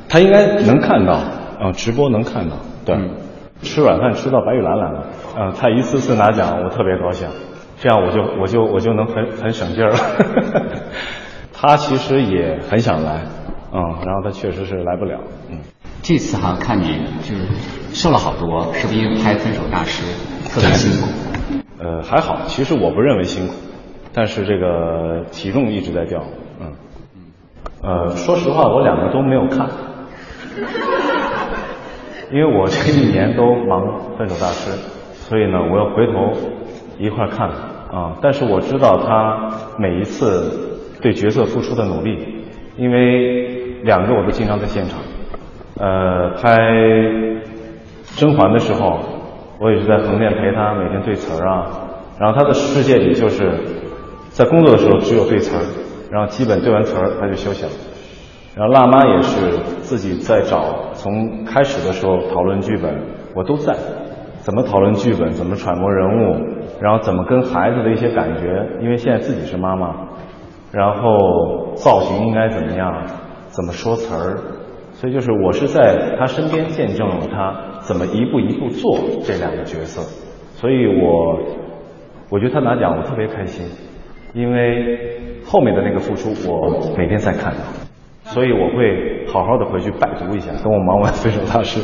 [0.10, 3.10] 他应该能看到，啊、直播能看到，对，嗯。
[3.62, 5.08] 吃软饭吃到白玉兰来了，
[5.40, 7.28] 嗯、他一次次拿奖，我特别高兴，
[7.80, 9.98] 这样我就我就我就能很很省劲儿了。
[11.54, 13.24] 他其实也很想来，
[13.72, 15.20] 嗯，然后他确实是来不了，
[15.50, 15.60] 嗯，
[16.04, 17.48] 这次好像看你就是
[17.94, 20.04] 瘦了好多，是不是因为拍《分手大师》
[20.54, 21.08] 特别辛苦？
[21.80, 23.54] 呃，还好，其实我不认为辛苦，
[24.16, 26.24] 但是这个体重一直在掉，
[26.62, 26.72] 嗯，
[27.84, 29.68] 呃，说实话，我两个都没有看。
[32.32, 33.82] 因为我这一年都忙
[34.18, 34.72] 《分手大师》，
[35.14, 36.32] 所以呢，我要回头
[36.98, 37.50] 一块看
[37.92, 38.18] 啊。
[38.22, 42.46] 但是我知道他每一次对角色付出的努力，
[42.78, 45.00] 因为两个我都经常在现场。
[45.78, 46.58] 呃，拍
[48.16, 48.98] 甄嬛的时候，
[49.60, 51.68] 我也是在横店陪他，每天对词儿啊。
[52.18, 53.52] 然后他的世界里就是
[54.36, 55.64] 在工作的时候只有对词儿，
[56.12, 57.72] 然后基本对完词儿他就休息了。
[58.54, 62.94] 然后辣妈也是自己在找，从开始的时候讨论剧本，
[63.34, 63.74] 我都在。
[64.40, 66.36] 怎么讨论剧本，怎么揣摩人物，
[66.82, 68.44] 然后怎么跟孩子的一些感觉，
[68.82, 69.88] 因为现在自己是妈妈，
[70.74, 73.06] 然后造型应该怎么样，
[73.48, 74.38] 怎么说词儿，
[74.92, 80.02] 所以就是我是在他身边见证了他怎么一步一步做这两个角色，
[80.54, 81.40] 所以我
[82.30, 83.66] 我觉得他拿奖我特别开心，
[84.36, 87.54] 因为后面的那个付出我每天在看。
[88.26, 91.80] 所以我会好好的回去拜读一下，等我忙完《分手大师》。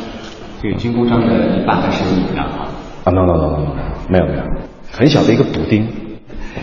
[0.60, 1.26] 这个军功章的
[1.56, 2.68] 一半还是你的哈？
[3.04, 3.74] 啊，no no no no no，
[4.08, 4.42] 没有没有，
[4.90, 5.88] 很小的一个补丁。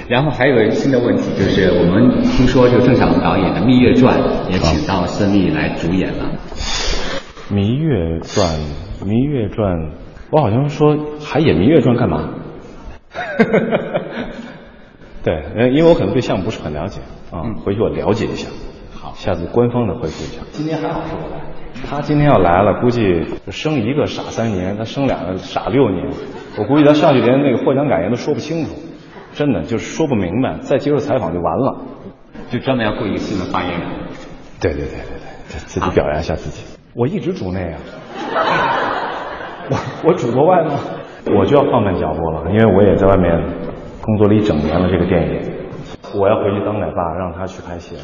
[0.07, 4.19] 然后还有个新的问题，就是我们听说，就郑晓龙导演的《蜜月传》
[4.51, 6.25] 也请到孙俪来主演了。
[7.53, 8.47] 《蜜月传》，
[9.05, 9.75] 《蜜月传》，
[10.31, 12.29] 我好像说还演《蜜月传》干嘛？
[15.23, 15.43] 对，
[15.73, 17.01] 因为我可能对项目不是很了解
[17.31, 18.49] 啊，回去我了解一下。
[18.93, 20.41] 好下次官方的回复一下。
[20.51, 21.41] 今天还好是我来，
[21.89, 26.09] 他今天要来了，估计就生一个傻三年，他生两个傻六年。
[26.57, 28.71] 我估计他上去连那个获奖感言都说不清楚，
[29.33, 31.81] 真的就是说不明白，再接受采访就完了。
[32.49, 33.81] 就专门要雇一个新的发言人。
[34.61, 35.19] 对对对对
[35.51, 36.63] 对，自己表扬一下自己。
[36.93, 37.77] 我一直主内啊，
[39.69, 40.79] 我我主国外吗？
[41.37, 43.31] 我就要放慢脚步了，因为我也在外面
[44.09, 44.89] 工作了一整年了。
[44.89, 45.41] 这个电影，
[46.19, 47.95] 我要回去当奶爸，让他去拍戏。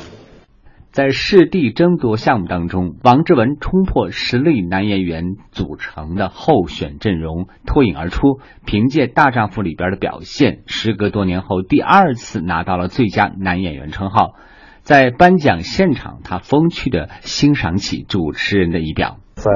[0.91, 14.35] 在视帝争夺项目当中，王志文冲破实力男演员组成的候选阵容，脱颖而出，凭借《大丈夫》里边的表现，时隔多年后第二次拿到了最佳男演员称号。
[14.83, 19.17] 在颁奖现场，他风趣的欣赏起主持人的仪表。
[19.35, 19.51] 在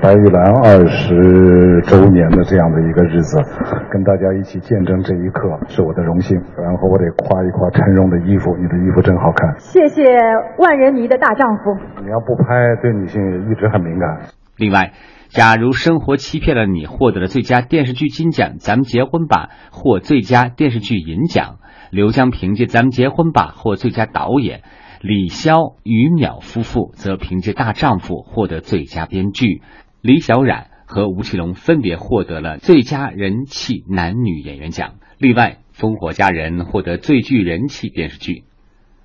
[0.00, 3.38] 白玉兰二十周年的这样的一个日子，
[3.90, 6.34] 跟大家一起见证这一刻是我的荣幸。
[6.56, 9.54] 然后我得夸一夸陈荣的衣服，你的衣服真好看。
[9.58, 10.02] 谢谢
[10.58, 11.76] 万人迷的大丈夫。
[12.02, 14.08] 你要不拍，对女性也一直很敏感。
[14.56, 14.92] 另外，
[15.28, 21.56] 假如生活欺骗了你，获得了最佳电视剧金奖，咱们结婚吧，获最佳电视剧银奖。
[21.90, 24.62] 刘江凭借咱们结婚吧，获最佳导演。
[25.00, 29.62] 李潇、于淼夫妇则凭借《大丈夫》获得最佳编剧，
[30.00, 34.94] 李小冉和吴奇隆分别获得了最佳人气男女演员奖。
[35.16, 38.42] 另外，《烽火佳人》获得最具人气电视剧，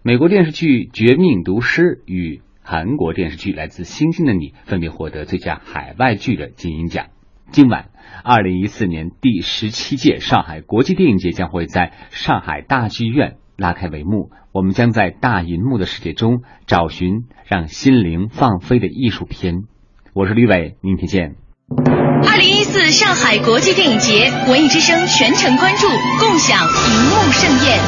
[0.01, 7.07] 美国电视剧《绝命毒师》与韩国电视剧《来自星星的你》分别获得最佳海外剧的金鹰奖。
[7.51, 7.89] 今晚，
[8.23, 13.37] 二零一四年第十七届上海国际电影节将会在上海大剧院。
[13.63, 19.61] 拉开帷幕，我们将在大银幕的世界中找寻让心灵放飞的艺术片。
[20.13, 21.35] 我是吕伟，明天见。
[22.27, 25.87] 二零一四上海国际电影节，文艺之声全程关注，
[26.19, 26.67] 共享银
[27.07, 27.79] 幕盛宴。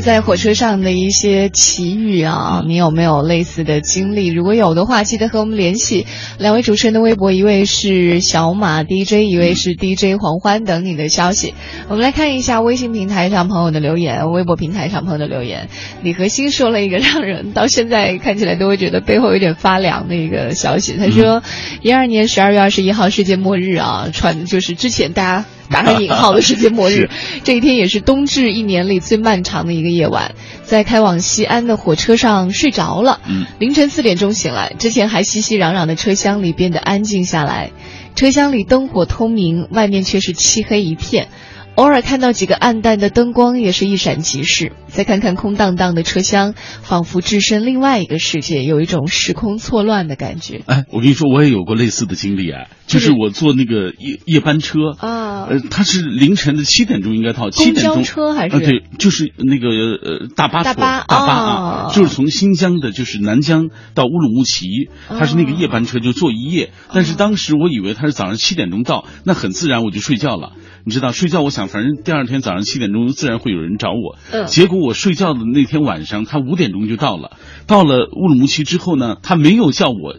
[0.00, 4.26] 在火车上的一些奇遇啊，你有没有类似的经历？
[4.28, 6.06] 如果有的话，记得和我们联系。
[6.38, 11.54] 两位主持人的微博，一位是小马 DJ，一位是 DJ 黄欢，等你的消息。
[11.88, 15.68] 我们来看一下微信平台上朋友的留言，微博平台上朋友的留言。
[16.02, 21.42] 李和新说了一个让人到现在看起来都会觉得背后有点发凉的一个消息，他说，
[21.82, 25.44] 一二年十二月二十一号世界末日啊，传的就是之前大家。
[25.70, 27.08] 打上引号的世界末日，
[27.44, 33.20] 这一天也是冬至一年里最漫长的一个夜晚，在开往西安的火车上睡着了。
[33.58, 37.70] 凌晨四点钟醒来，之前还熙熙攘攘的车厢里变得安静下来，
[38.14, 41.28] 车厢里灯火通明，外面却是漆黑一片。
[41.76, 44.72] 偶尔看到几个暗淡的灯光，也是一闪即逝。
[44.86, 50.62] 再看看空荡荡的车厢，仿佛置身另外一个世界，有一种时空错乱的感觉。
[50.66, 58.54] 哎，我跟你说，我也有过类似的经历啊，就是我坐那个夜夜班车啊，呃，它是凌晨的七点钟应该到，七点钟车还是？
[58.54, 64.66] 啊，对，就是那个呃大巴大巴大巴啊，就是从新疆的，就是南疆到乌鲁木齐，
[65.08, 66.70] 它是那个夜班车，就坐一夜。
[66.92, 70.52] 但是当时我以为它是早上七点钟到，那很自然我就睡觉了。
[70.86, 74.18] 你知道睡觉，我想反正第二天早上七点钟自然会有人找我。
[74.30, 74.46] 嗯。
[74.46, 77.38] 结果我睡觉的那天晚上，他五点钟就到了。
[77.66, 80.16] 到了乌鲁木齐之后呢，他没有叫我，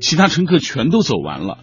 [0.00, 1.58] 其他乘客全都走完了。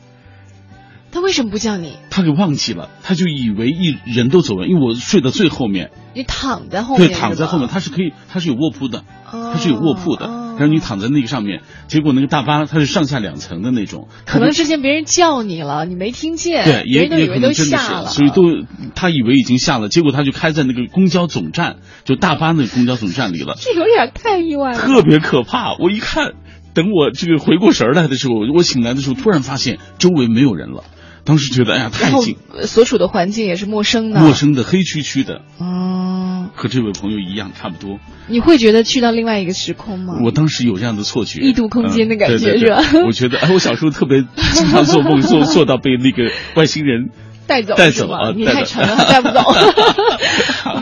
[1.12, 1.94] 他为什么不叫你？
[2.12, 5.90] 他给忘记了，他就以为一人都走完，因为我睡到最后面。
[6.14, 7.08] 你躺在后面。
[7.08, 10.28] 对，躺在后面，他是可以，他是有卧铺的，他是有卧铺的。
[10.28, 14.08] 然后你躺在那个上面，结果那个大巴它是上下两层的那种。
[14.26, 16.64] 可能之前别人叫你了，你没听见。
[16.64, 23.56] 对，也也可能真的是，所以都他以为已经下了，结果他就开在那个公交总站，就大巴那个公交总站里了。
[23.60, 24.80] 这有点太意外了。
[24.80, 25.76] 特别可怕！
[25.80, 26.34] 我一看，
[26.74, 30.84] 等我这个回过神来的时候，我醒来的时候，突然发现周围没有人了。
[31.26, 35.42] 当时觉得，哎呀，太近，所处的环境也是陌生的，陌生的，黑黢黢的。
[35.58, 38.00] 哦，和这位朋友一样，差不多。
[38.28, 40.20] 你会觉得去到另外一个时空吗？
[40.24, 42.82] 我当时有这样的错觉，异度空间的感觉是吧？
[43.06, 44.24] 我觉得，哎，我小时候特别
[44.54, 47.10] 经常做梦，做做到被那个外星人。
[47.48, 48.32] 带走带走啊！
[48.36, 49.40] 你太沉了，带不走。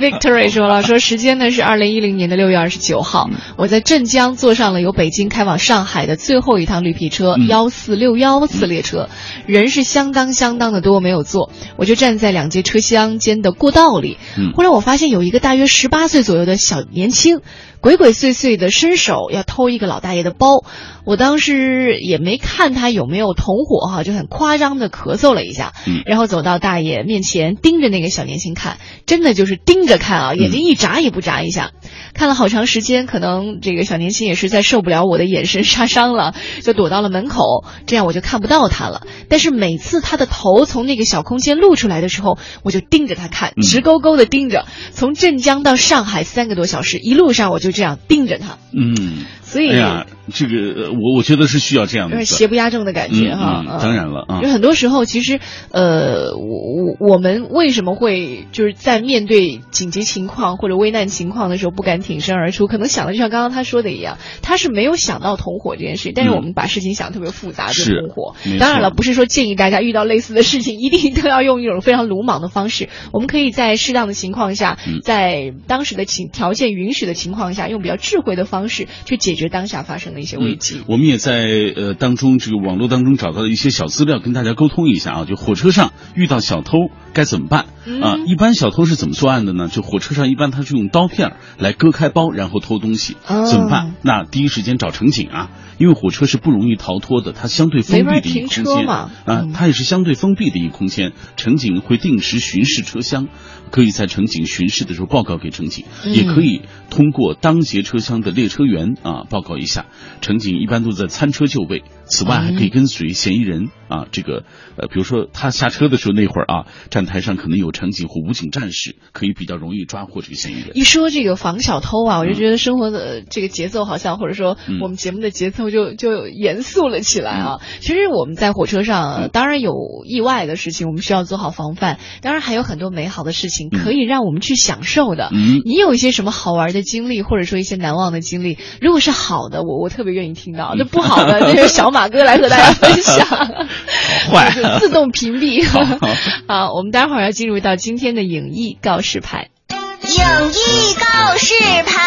[0.03, 9.09] Victory 说了， 说时间呢是二零一零年的六月二十九号，我在镇江坐上了由北京开往上海的最后一趟绿皮车幺四六幺次列车，
[9.45, 14.17] 人是相当相当的多，没有坐，我就站在两节车厢间的过道里。
[14.55, 17.39] 忽然我发现有一个大约十八岁左右的小年轻。
[17.83, 20.63] 鬼鬼祟祟的伸手要偷一个老大爷的包，
[21.05, 25.73] 我当时也没看他有没有同伙哈，就很夸张的咳嗽了一下，
[26.05, 31.71] 然后走到大爷面前，盯着那个小年轻看，真的就是盯着看啊，眼睛一眨也不眨一下，
[32.13, 39.05] 看了好长时间，可能这个小年轻也是在受不了我的眼神杀伤了，就躲到了门口，这样我就看不到他了。
[39.27, 44.67] 但是每次他的头从那个小空间露出来的时候，我就盯着他看，直勾勾的盯着。
[44.93, 47.72] 从镇江到上海三个多小时，一路上我就。
[47.73, 53.63] 这样盯着他，嗯，所以哎呀，这个我我觉得是需要这样的，邪不压正的感觉哈。
[53.79, 55.39] 当然了啊，就很多时候，其实
[55.69, 62.65] 呃，我我我们为什么会就是在面对紧急情况或者危难情况的时候不敢挺身而出？
[62.65, 68.35] 可能想的就像刚刚他说的一样，他是没有想到同伙这件事，但是我们把事情想特别复杂，就同伙。
[68.59, 77.67] 当然了，不是说建议大家遇到类似的事情一定都要用一种非常鲁莽的方式，我们可以在适当的情况下，在当时的情条件允许的情况下。
[77.73, 80.81] 用比较智慧的方式去解决当下发生的一些危机。
[80.87, 85.25] 我们也在呃当中这个网络当中找到了一些小资料，跟大家沟通一下啊。
[85.25, 86.77] 就火车上遇到小偷
[87.13, 87.65] 该怎么办
[88.01, 88.17] 啊？
[88.25, 89.67] 一般小偷是怎么作案的呢？
[89.67, 93.15] 就火车上一般他是用刀片来割开包，然后偷东西。
[93.27, 93.95] 怎么办？
[94.01, 99.11] 那第一时间找乘警啊，因为火车是不容易逃脱的，它相对封闭的一个空间啊，
[99.53, 101.13] 它也是相对封闭的一个空间。
[101.35, 103.27] 乘警会定时巡视车厢，
[103.73, 107.53] 可以在乘警巡视的时候报告给乘警，也可以通过当。
[107.53, 109.85] 当节车厢的列车员啊，报告一下，
[110.21, 111.83] 乘警一般都在餐车就位。
[112.05, 114.43] 此外，还可以跟随嫌疑人啊，这个
[114.75, 120.71] 呃，比如说他下车的时候那会儿啊，站台上可能有乘警或武警战士，可以比较容易抓获这个嫌疑人。
[120.73, 127.59] 一说这个防小偷啊，我就觉得生活的这个节奏好像，或者说我们节目的节奏就就严肃了起来啊。
[127.79, 129.73] 其实我们在火车上，当然有
[130.05, 131.99] 意外的事情，我们需要做好防范。
[132.21, 135.29] 当然还有很多美好的事情可以让我们去享受的。
[135.65, 138.57] 你有一些什么好玩的经历，或者说一些难忘的经历？
[138.81, 143.25] 如果是好的，我我特别愿意听到；那不好的，那是小马哥来和大家分享。
[144.31, 145.65] 坏，自动屏蔽。
[146.47, 149.49] 好，我们待会儿要进入到今天的影艺告示牌。
[149.69, 151.53] 影艺告示
[151.85, 152.01] 牌。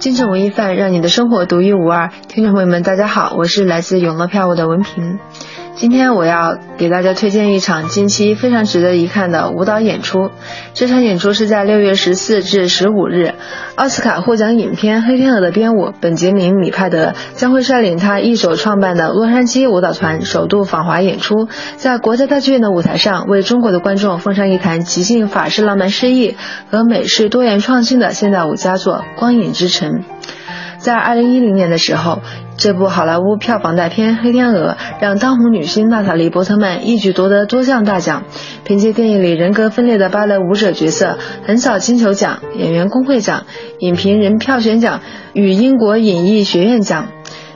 [0.00, 2.10] 京城文艺范，让你的生活独一无二。
[2.28, 5.18] 听众朋友们，大家好，我是来自永乐票务的文平。
[5.80, 10.32] 今天我要给大家推荐一场近期非常值得一看的舞蹈演出。
[10.74, 13.34] 这场演出是在六月十四至十五日，
[13.76, 26.36] 奥斯卡获奖影片《黑天鹅》的编舞本杰明·米帕德将会率领他一手创办的洛杉矶舞蹈团首度访华演出，在国家大剧院的舞台上为中国的观众奉上一坛极尽法式浪漫诗意
[26.72, 30.00] 和美式多元创新的现代舞佳作《光影之城》。
[30.78, 32.20] 在二零一零年的时候，
[32.56, 38.22] 这部好莱坞票房大片《黑天鹅》让当红女星娜塔莉·波特曼一举夺得多项大奖，
[38.64, 43.44] 凭借电影里人格分裂的芭蕾舞者角色，横扫金球奖、演员工会奖、
[43.80, 45.00] 影评人票选奖
[45.32, 47.08] 与英国影艺学院奖，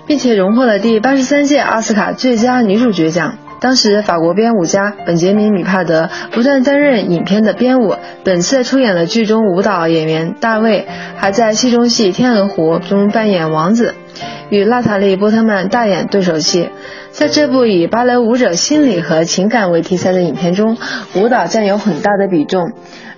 [0.06, 3.38] 并且荣获了第八十三届奥斯卡最佳女主角奖。
[3.62, 7.94] 当时，法国编舞家本杰明·米帕德不断担任影片的编舞，
[8.24, 13.94] 本次出演了剧中舞蹈演员大卫，还在戏中戏《天鹅湖》中扮演王子，
[14.50, 16.70] 与娜塔莉·波特曼大演对手戏。
[17.12, 20.76] 在这部以芭蕾舞者心理和情感为题材的影片中，
[21.14, 22.72] 舞蹈占有很大的比重。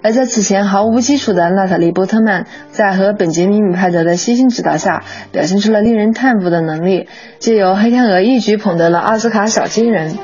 [0.04, 5.02] 而在此前毫无基础的娜塔莉·波特曼，在和本杰明·米帕德的悉心指导下，
[5.32, 10.18] 表现出了令人叹服的能力，借由《黑天鹅》一举捧得了奥斯卡小金人。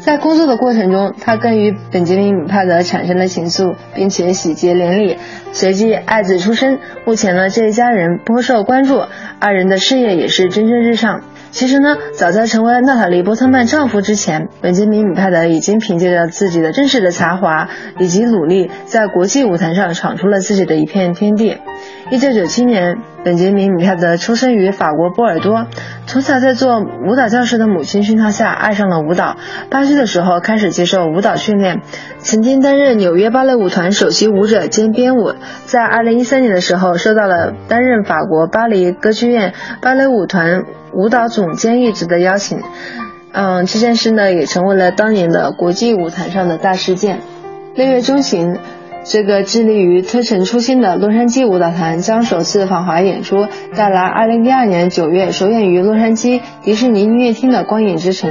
[0.00, 5.16] 在工作的过程中，他更与本杰明·米帕德产生了情愫，并且喜结连理，
[5.52, 6.78] 随即爱子出生。
[7.06, 9.00] 目前呢，这一家人颇受关注，
[9.40, 11.22] 二人的事业也是蒸蒸日上。
[11.54, 17.68] 其实呢，早在成为娜塔莉·波特曼丈夫之前，本杰明·米帕德已经凭借着自己的真实的才华
[18.00, 21.58] 以及努力，在国际舞台上闯出了自己的一片天地。
[22.10, 25.68] 一九九七年，本杰明·米帕德出生于法国波尔多，
[26.06, 29.36] 从小在做舞蹈教师的母亲熏陶下爱上了舞蹈。
[29.70, 31.82] 八岁的时候开始接受舞蹈训练，
[32.18, 35.32] 曾经担任纽约芭蕾舞团首席舞者兼编舞。
[35.66, 40.64] 在二零一三年的时候，受到了担任法国巴黎歌剧院芭蕾舞团。
[40.94, 42.62] 舞蹈总监一职的邀请，
[43.32, 47.18] 嗯，这件事呢也成为了当年的国际舞台上的大事件。
[47.74, 48.56] 六月中旬，
[49.04, 58.30] 这个致力于推陈出新的洛杉矶舞蹈团将首次访华演出，带来二零一二年九月首演于洛杉矶迪士尼音乐厅的《光影之城》。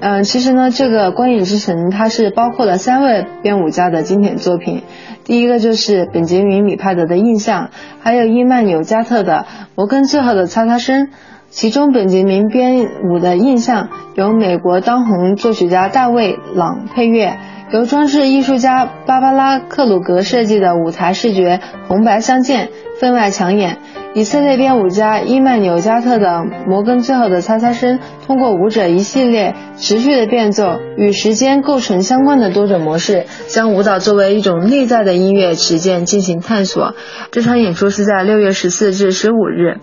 [0.00, 4.84] 嗯，其实呢，这个《光影之城》它是包括了三位编舞家的经典作品，
[5.24, 7.66] 第一个就是本杰明·米帕德的《印象》，
[8.00, 9.44] 还有伊曼纽加特的
[9.74, 11.02] 《摩根最后的擦擦声》。
[11.50, 17.38] 其中，本杰明编舞的印象由美国当红作曲家大卫·朗配乐，
[17.72, 22.68] 由装饰艺术家芭芭拉·克鲁格设计的舞台视觉红白相间，
[23.00, 23.78] 分外抢眼。
[24.14, 26.28] 以色列编舞家伊曼纽加特的
[26.68, 36.94] 《摩根最后的擦擦声》，通过舞者一系列持续的变奏与时间构成相关的多种模式，将舞蹈作为一种内在的音乐实践进行探索。
[37.32, 39.80] 这场演出是在六月十四至十五日。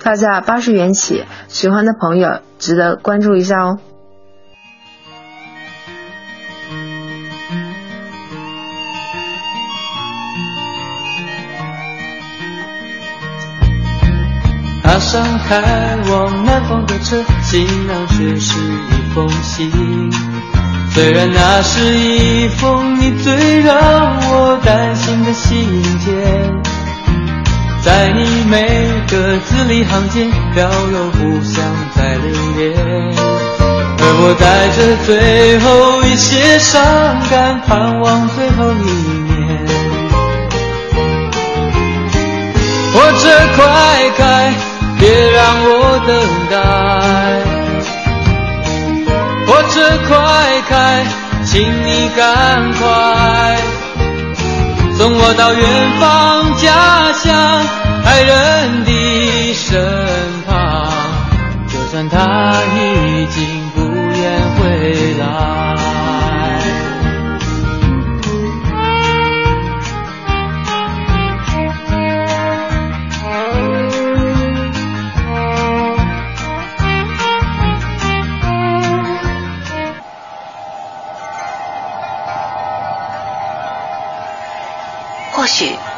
[0.00, 3.78] 票价八十元起，喜欢的朋友值得关注一下哦。
[14.82, 19.70] 踏上开往南方的车，行囊却是一封信。
[20.92, 26.69] 虽然那是一封你最让我担心的信件。
[27.82, 28.58] 在你每
[29.10, 31.64] 个字里行间，飘有故乡
[31.96, 32.76] 在流连，
[33.98, 36.82] 而我带着最后一些伤
[37.30, 39.30] 感，盼望最后一面。
[42.92, 43.64] 火车快
[44.16, 44.52] 开，
[44.98, 45.70] 别让我
[46.06, 46.10] 等
[46.50, 46.52] 待。
[49.46, 49.74] 火车
[50.06, 50.14] 快
[50.68, 51.06] 开，
[51.46, 52.18] 请你赶
[52.74, 53.79] 快。
[55.00, 57.34] 送我到远方家乡
[58.04, 60.39] 爱人的身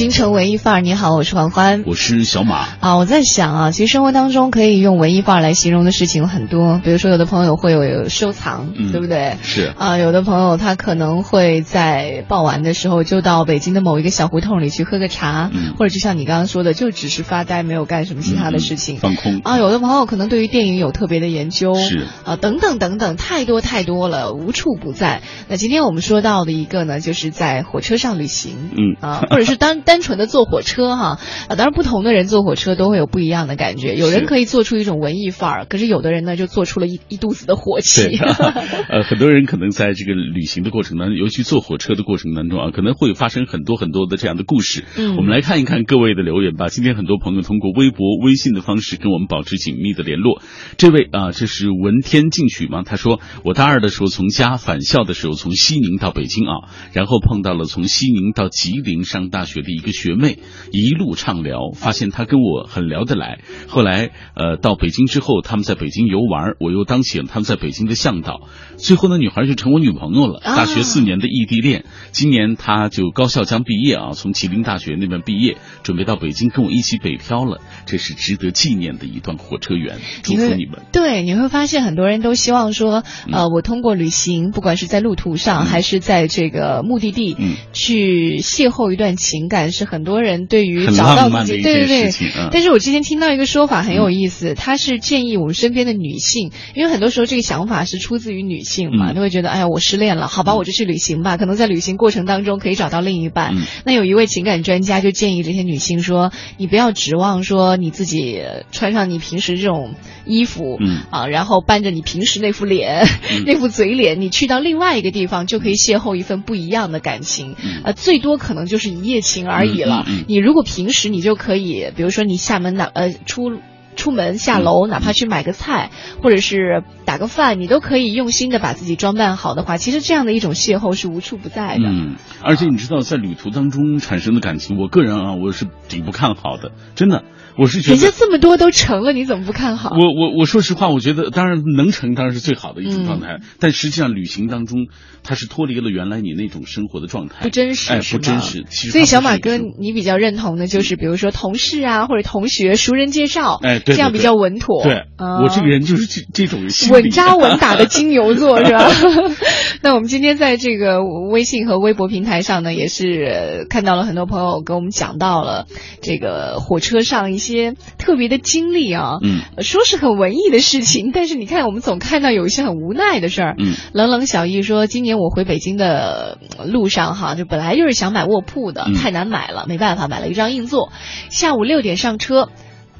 [0.00, 2.96] 京城文艺范儿，你好，我是欢欢，我是小马啊。
[2.96, 9.36] 我在想啊，其实生活当中可以用文艺范儿来形容的事情有很多，比如说有的朋友会有收藏，嗯、对不对？
[9.42, 19.58] 是啊，有的朋友他可能会在傍晚的时候就到北京的某一个小胡同里去喝个茶，嗯、或者就像你刚刚说的，就只是发呆，没有干什么其他的事情，嗯、放空啊。
[19.58, 25.20] 有的朋友可能对于电影有特别的研究，是啊，等等等等，太多太多了，无处不在。
[25.50, 31.18] 那今天我们说到的一个呢，就是在火车上旅行，嗯啊，或者是单单纯的坐火车哈，
[31.48, 38.16] 啊，当然不同的人坐火车都会有不一样的感觉，有人可以做出一种文艺范儿，可是有的人呢就做出了一一肚子的火气。
[38.88, 44.84] 呃，很多人可能在这个旅行的过程当中，尤其坐火车的过程当中啊，可能会发生很多很多的这样的故事。
[44.96, 46.68] 嗯，我们来看一看各位的留言吧。
[46.68, 50.40] 今天很多朋友通过微博、微信的方式跟我们保持紧密的联络。
[50.78, 52.84] 这位啊，这是文天进取吗？
[52.86, 60.38] 他说，我大二的时候从家返校的时候从西宁到北京啊，然后碰到了从西宁到吉林上大学的一个学妹，
[60.72, 63.40] 一路畅聊，发现她跟我很聊得来。
[63.66, 68.48] 后来呃到北京之后，他们在北京游玩，我又当起了他们在北京的向导。
[68.76, 70.40] 最后呢，女孩就成我女朋友了。
[70.44, 77.62] 大学四年的异地恋，今年她就高校将毕业啊，从吉林大学那边毕业，准备到北京跟我一起北漂了。
[77.86, 80.82] 这是值得纪念的一段火车缘，祝福你们。
[80.92, 83.02] 对，你会发现很多人都希望说，
[83.32, 92.10] 呃，我通过旅行，不管是在路途上、嗯、还是在这个目的地，嗯，去邂逅一段情感，是很多人对于找到自己，对对对。
[92.36, 101.36] 嗯、但是我之前听到一个说法很有意思，他是建议我们身边的女性，因为很多时候这个想法是出自于女性嘛，嗯、都会觉得，哎呀，我失恋了，好吧，我就去旅行吧。
[101.36, 103.56] 可能在旅行过程当中可以找到另一半。
[103.56, 108.42] 嗯、那有一位情感专家就建议这些女性说，你不要指望说你自己
[108.72, 109.94] 穿上你平时这种
[110.24, 117.56] 衣服，嗯啊，然后伴着你平时那副脸、嗯、 那副嘴脸，你去到另外一个地方就可以邂逅一份不一样的感情。
[117.62, 120.04] 嗯、呃，最多可能就是一夜情而已了。
[120.06, 123.60] 嗯、你如果平时你就可以，比如说你下门哪呃出。
[123.96, 125.90] 出门下楼，哪怕去买个菜，
[126.22, 131.82] 或者是打个饭，你都可以用心的把自己装扮好的话，其实这样的一种邂逅是无处不在的。
[131.84, 137.24] 嗯，而且你知道，在旅途当中产生的感情，我个人啊，我是挺不看好的，真的，
[137.56, 139.90] 我是觉得人家这么多都成了，你怎么不看好？
[139.90, 144.86] 我我我说实话，我觉得当然能成当然是最好的一种状态，嗯、但实际上旅行当中，
[145.22, 148.64] 它是脱离了原来你那种生活的状态，不真实，哎，不真实。
[148.68, 154.82] 其实所以小马哥，你比较认同的就是，比如说同事啊，或者同学、熟人介绍，哎，对这样比较稳妥。
[154.82, 158.88] 对，嗯、我这个人就是这这种稳扎稳打的金牛座是吧？
[159.82, 165.66] 那我们今天在这个微信和微博平台上呢，也是看到了很多朋友跟我们讲到了
[166.02, 169.14] 这个火车上一些特别的经历啊。
[169.20, 173.56] 嗯，说是很文艺的事情， 但是你看我们总看到有一些很无奈的事儿。
[173.58, 180.92] 嗯，冷冷小易说，今年我回北京的路上哈，就本来就是想买卧铺的，嗯、太难买了，没办法买了一张硬座，
[181.30, 182.48] 下午六点上车。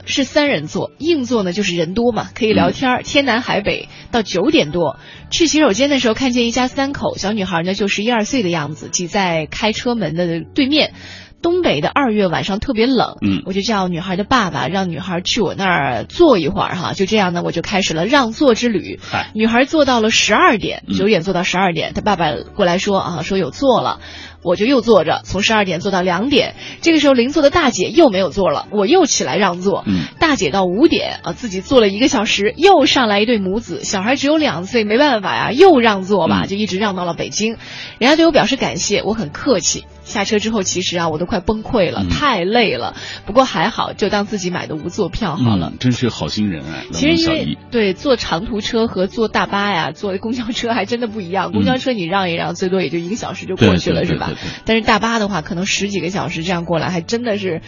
[0.07, 3.91] 是三人座，硬座呢就是人多嘛，可以聊天、嗯、天南海北。
[4.11, 4.99] 到九点多
[5.31, 10.95] 去洗手间的时候，看见一家三口，小女孩呢就十一二岁的样子，挤在开车门的对面。
[11.43, 19.01] 东北的二月晚上特别冷，嗯，我就叫女孩的爸爸让女孩去我那儿坐一会儿哈，就这样呢，我就开始了让座之旅。
[19.33, 24.01] 女孩坐到了十二点，九点坐到十二点，她爸爸过来说啊，说有座了。
[24.43, 26.55] 我就又坐着，从十二点坐到两点。
[26.81, 29.85] 这个时候邻座的大姐又没有座了，我又起来让座。
[29.87, 37.57] 嗯，大姐到五点啊，自己坐了一个小时，又上来一对母子，小孩只有两岁，没办法呀，又让座吧，嗯、就一直让到了北京。
[37.99, 39.85] 人家对我表示感谢，我很客气。
[40.03, 42.97] 下车之后，其实啊，我都快崩溃了，嗯、太累了。
[43.27, 45.71] 不过还好，就当自己买的无座票好了。
[45.73, 46.83] 嗯、真是好心人啊！
[46.91, 51.53] 其实因为对坐长途车和坐大巴呀，坐公交车还真的不一样。
[51.53, 54.30] 公交车你让一让，最多也就一个小时就过去了，是吧？
[54.65, 57.61] 但是大巴的话，可能十几个小时这样过来，还真的是。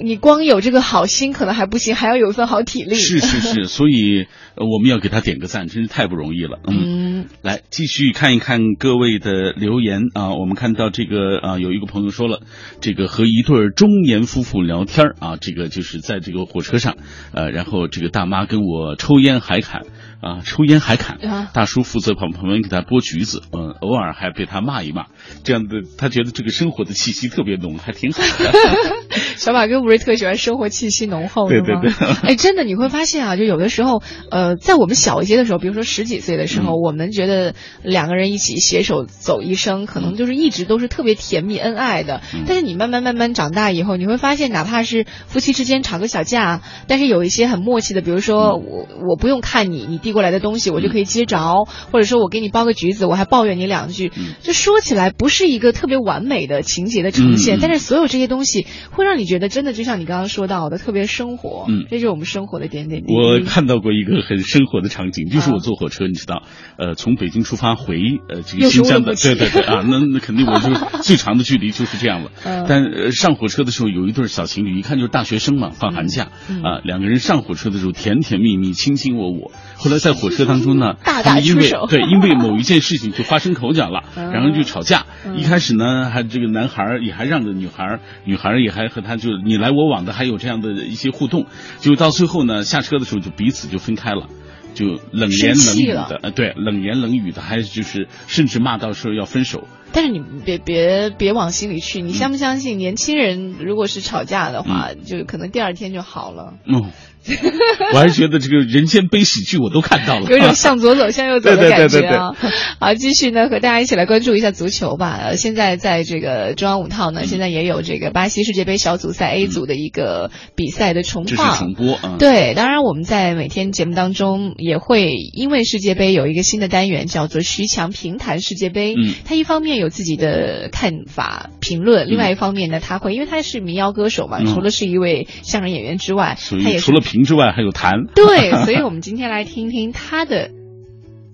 [0.00, 2.94] 你光有这个好心可能还不行，还要有一份好体力。
[2.94, 6.60] 是是是， 所以我们要给他点个赞，真是太不容易了。
[6.68, 12.42] 嗯，来继续看一看各位的留言啊，我们看到这个啊，有一个朋友说了，
[12.80, 16.96] 这个和一对中年夫妇聊天啊，这个就是在这个火车上，
[17.32, 19.82] 呃，然后这个大妈跟我抽烟还侃。
[20.20, 25.06] 啊，抽烟还侃，啊、大叔负责旁旁边给他剥橘子，嗯，偶尔还被他骂一骂，
[25.44, 28.52] 这样的他觉得这个生活的气息特别浓，还挺好的。
[29.36, 31.92] 小马哥不是特喜欢生活气息浓厚对对对。
[32.24, 34.02] 哎，真的你会发现啊，就有的时候，
[34.32, 37.54] 呃，在我们小一些的时候，比如说十几岁的时候，嗯、我们觉得
[37.84, 42.22] 两个人一起携手走一生，可能就是一直都是特别甜蜜恩爱的。
[42.34, 50.07] 嗯、但是你慢慢慢慢长大以后，你会发现，哪怕是夫妻之间吵个小架，但是有一些很默契的，比如说我我不用看你，你。
[50.08, 54.10] 递过来的东西，我就可以接着，或者说我给你剥个橘子，我还抱怨你两句。
[54.42, 61.66] 就说起来不是一个特别完美的情节的呈现，但是所有这些东西会让你觉得真的就像你刚刚说到的特别生活。
[61.68, 63.14] 嗯，这就是我们生活的点点滴滴。
[63.14, 66.42] 我看到过一个很生活的场景，就是我坐火车，你知道，
[66.78, 68.00] 呃，从北京出发回
[68.30, 70.72] 呃这个新疆的，对对对啊，那那肯定我就
[71.04, 72.30] 最长的距离就是这样了。
[72.66, 76.24] 但呃上火车的时候有一对小情侣，一看就是大学生嘛，放寒假
[76.64, 79.52] 啊，两个人上火车的时候甜甜蜜蜜、卿卿我我。
[79.78, 85.06] 后来在火车当中呢， 他们因为对因为某一件事情就发生口角了，然后就吵架。
[85.36, 91.46] 一开始呢，还这个男孩也还让着女孩，女孩也还和他就你来我往的，还有这样的一些互动。
[91.80, 94.26] 就到最后呢，下车的时候就彼此就分开了。
[94.74, 99.66] 就冷言冷语的，呃，对，冷言冷语的，还就是甚至骂到说要分手。
[99.92, 102.78] 但是你别别别往心里去，你相不相信？
[102.78, 106.54] 年轻人如果是吵架的话，就可能第二天就好了。
[106.64, 106.90] 嗯。
[107.92, 112.34] 我还是觉得这个人间悲喜剧我都看到了，有种向左走向右走的 感觉啊！
[112.80, 115.18] 好，继续呢，和大家一起来关注一下足球吧。
[115.20, 121.98] 呃，现在在这个中央五套呢，现在也有这个巴西世界杯小组赛 A 组的一个比赛的重放重播。
[122.18, 128.94] 对，当然我们在每天节目当中也会因为世界杯有一个新的单元叫做徐强评谈世界杯。
[128.94, 137.17] 嗯，他一方面有自己的看法评论，另外一方面呢，他会因为他是民谣歌手嘛，除了是一位相声演员之外，他也除了评。
[137.24, 140.50] 之外还有弹，对，所以我们今天来听听他的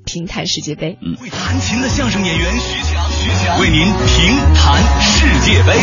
[0.05, 0.99] 评弹世界杯。
[1.03, 5.79] 嗯，会弹琴的相声演员徐强，徐强为您评弹世界杯。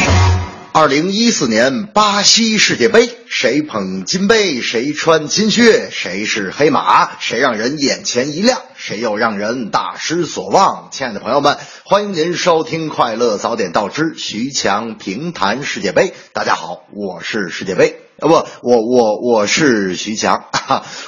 [0.73, 10.87] 二零一四年巴西世界杯，谁捧金杯，谁穿金靴，谁是黑马，谁让人眼前一亮，谁又让人大失所望。
[10.89, 16.07] 亲爱的朋友们，欢迎您收听《快乐早点到之徐强评弹世界杯》。
[16.31, 18.10] 大家好，我是世界杯。
[18.21, 20.45] 啊不，我我我是徐强。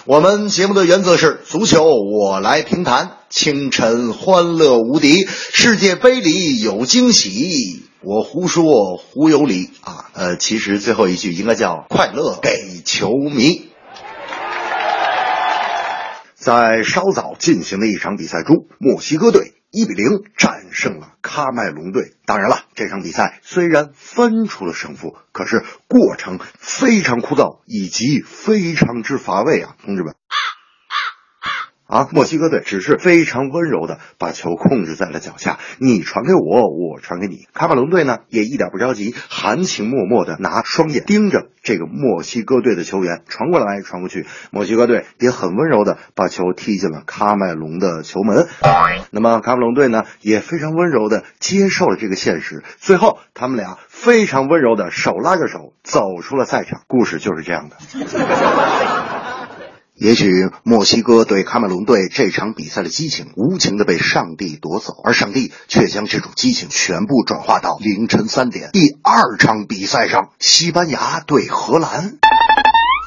[0.06, 10.10] 我们节目的原则是足球我来评弹，清晨欢乐无敌，世界杯里有惊喜，我胡说胡有理啊。
[10.14, 13.70] 呃，其实最后一句应该叫快乐给球迷。
[16.34, 19.54] 在稍早进行的一场比赛中，墨西哥队。
[19.74, 22.14] 一比零战胜了喀麦隆队。
[22.28, 30.14] 当然了，这场比赛虽然分出了胜负，可是过程非常枯燥以及非常之乏味啊，同志们。
[31.86, 37.46] 啊，墨西哥队只是非常温柔的把球控制在了脚下，你传给我，我传给你。
[37.54, 44.26] 喀麦隆队呢也一点不着急，含情脉脉的拿双眼盯着这个墨西哥队的球员传过来传过去。
[44.50, 48.48] 墨西哥队也很温柔的把球踢进了喀麦隆的球门。
[49.12, 56.82] 那么喀麦隆队呢也非常温柔的接受了这个现实，最后他们俩非常温柔的手拉着手走出了赛场。
[56.88, 57.76] 故事就是这样的。
[59.96, 72.16] 也许墨西哥对喀麦隆队这场比赛的激情无情的被上帝夺走，而上帝却将这种激情全部转化到凌晨三点第二场比赛上——西班牙对荷兰。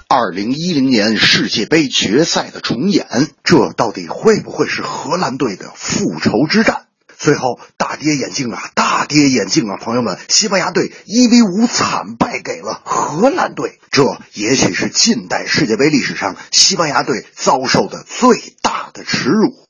[0.09, 3.07] 二零一零年世界杯决赛的重演，
[3.43, 6.86] 这到底会不会是荷兰队的复仇之战？
[7.19, 10.19] 最后大跌眼镜啊，大跌眼镜啊，朋友们！
[10.29, 14.05] 西班牙队一比五惨败给了荷兰队，这
[14.35, 19.66] 也许是近代世界杯历史上西班牙队遭受的最大的耻辱。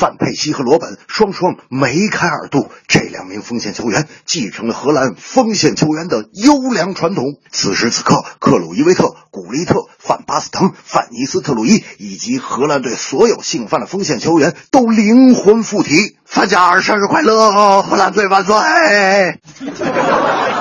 [0.00, 7.34] 范佩西和罗本双双梅开二度，这两名锋线球员继承了荷兰锋线球员的优良传统。
[7.52, 16.16] 此时此刻，克鲁伊维特、古利特、范巴斯滕、范尼斯特鲁伊以及荷兰队所有姓范的锋线球员都灵魂附体。
[16.24, 18.56] 范加尔生日快乐，荷兰队万岁！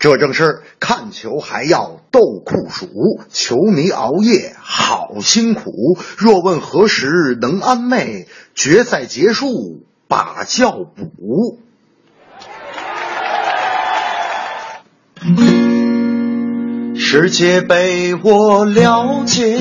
[0.00, 2.88] 这正是看球还要斗酷暑，
[3.28, 5.98] 球迷熬夜好辛苦。
[6.16, 8.24] 若问何时能安寐，
[8.54, 11.58] 决赛结束把觉补。
[16.96, 19.58] 世界杯我了解，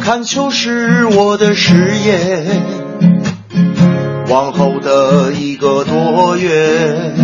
[0.00, 2.44] 看球是我的事业。
[4.28, 7.14] 往后的一个多月。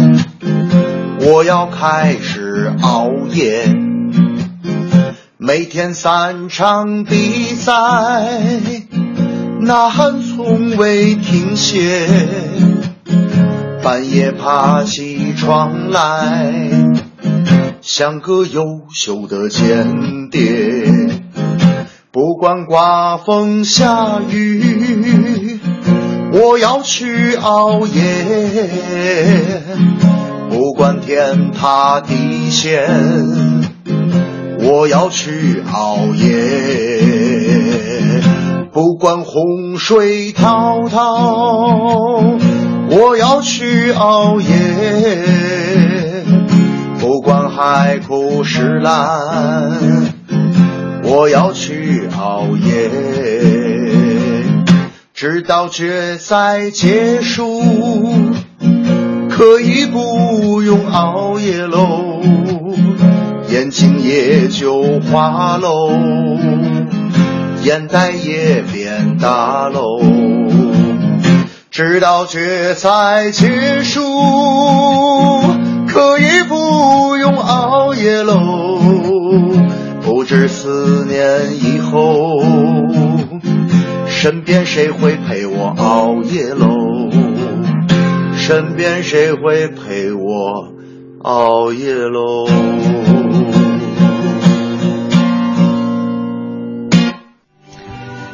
[1.27, 3.67] 我要开始熬夜，
[5.39, 7.73] 每天三场比赛，
[9.61, 12.07] 呐喊从未停歇。
[13.83, 16.53] 半夜爬起床来，
[17.81, 20.85] 像个优秀的间谍。
[22.13, 25.59] 不管刮风下雨，
[26.33, 30.14] 我要去熬夜。
[30.51, 32.89] 不管天塌地陷，
[34.61, 37.01] 我要去熬夜，
[38.73, 42.23] 不管洪水滔滔，
[42.91, 44.47] 我要去熬夜，
[47.01, 50.13] 不管海枯石烂，
[51.03, 52.91] 我要去熬夜，
[55.13, 57.63] 直到决赛结束，
[59.37, 62.21] 可以不用熬夜喽。
[63.51, 65.91] 眼睛也就花喽，
[67.65, 70.01] 眼袋也变大喽，
[71.73, 74.01] 直到决赛结束，
[75.89, 78.79] 可以不用熬夜喽。
[80.03, 82.41] 不知四年以后，
[84.07, 86.84] 身边谁会陪我熬夜喽？
[88.47, 90.75] 身边谁会陪我
[91.23, 92.47] 熬夜喽？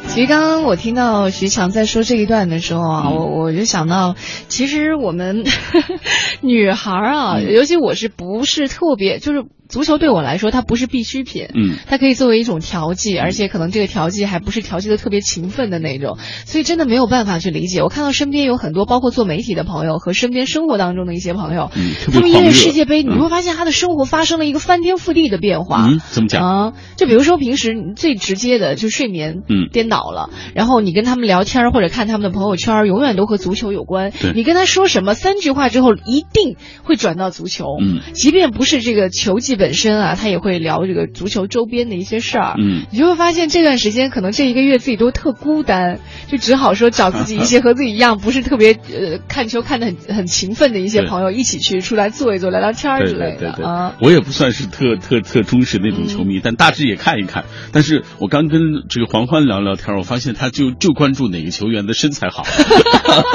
[0.07, 4.15] 其实刚刚我听到徐强在说这一段的时候啊，我我就想到，
[4.49, 5.45] 其实我们
[6.43, 9.45] 女孩啊，尤其我是不是特别就是。
[9.71, 17.81] 足球对我来说，它不是必需品，嗯，它可以作为一种调剂，而且可能这个调剂还不是调剂的特别勤奋的那种，所以真的没有办法去理解。
[17.81, 25.87] 我看到身边有很多，包括做媒体的朋友和身边生活当中的一些朋友，嗯，他们因为世界杯，你会发现他的生活发生了一个翻天覆地的变化。
[25.87, 26.73] 嗯，怎么讲啊？
[26.97, 34.11] 就比如说平时最直接的，就睡眠嗯颠倒了，然后你跟他们聊天或者看他们的朋友圈，永远都和足球有关。
[34.35, 37.77] 你跟他说什么三句话之后，一定会转到足球。
[37.79, 40.41] 嗯，即便不是这个球技本身啊，他也。
[40.41, 53.93] 会聊这个足球周边的一些事儿，嗯，你就会发现这段时间可能这一个月自己都特孤单，就只好说找自己一些和自己一样不是特别呃看球看的很很勤奋的一些朋友一起去出来坐一坐聊聊天儿之类的啊。
[54.01, 57.45] 我也不算是特特特忠实那种球迷，但大致也看一看。
[57.71, 58.59] 但是我刚跟
[58.89, 62.43] 这个黄欢聊聊天，我发现他就就关注哪个球员的身材好，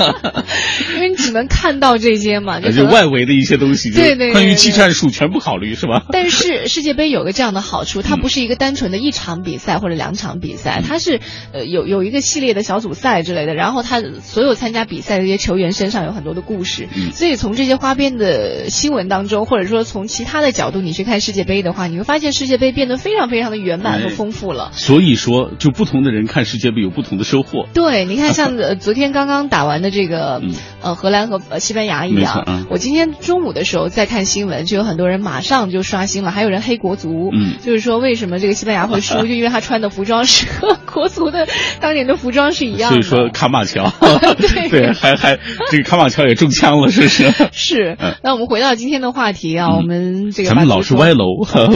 [0.97, 6.03] 因为你只能看到这些嘛，就外围的一些东西，对对，关于技战术全部考虑是吧？
[6.17, 11.21] 但是世界杯有个这样的好处，它不是一个单纯的一场比赛或者两场比赛，它是
[11.53, 24.71] 呃有有一个系列的小组赛之类的，然后它所有参加比赛的这些球员身上有很多的故事，所以从这些花边的新闻当中，或者说从其他的角度你去看世界杯的话，你会发现世界杯变得非常非常的圆满和丰富了。
[24.73, 27.67] 所以说，就不同的人看世界杯有不同的收获。
[27.75, 30.41] 对，你看像 昨天刚刚打完的这个
[30.81, 37.31] 呃荷兰和西班牙一样，我今天中午的时候在看新闻，就有很多人马上就刷新了，还有人黑国足。
[37.33, 39.19] 嗯，就是说，为什么这个西班牙会输？
[39.27, 41.47] 就因为他穿的服装是和国足的
[41.81, 43.03] 当年的服装是一样的。
[43.03, 43.91] 所以说，卡马乔，
[44.39, 45.39] 对 对，还还
[45.71, 47.33] 这个卡马乔也中枪了，是不是？
[47.53, 47.97] 是。
[48.23, 51.25] 那我们回到今天的话题啊，我们这个咱们老是歪楼，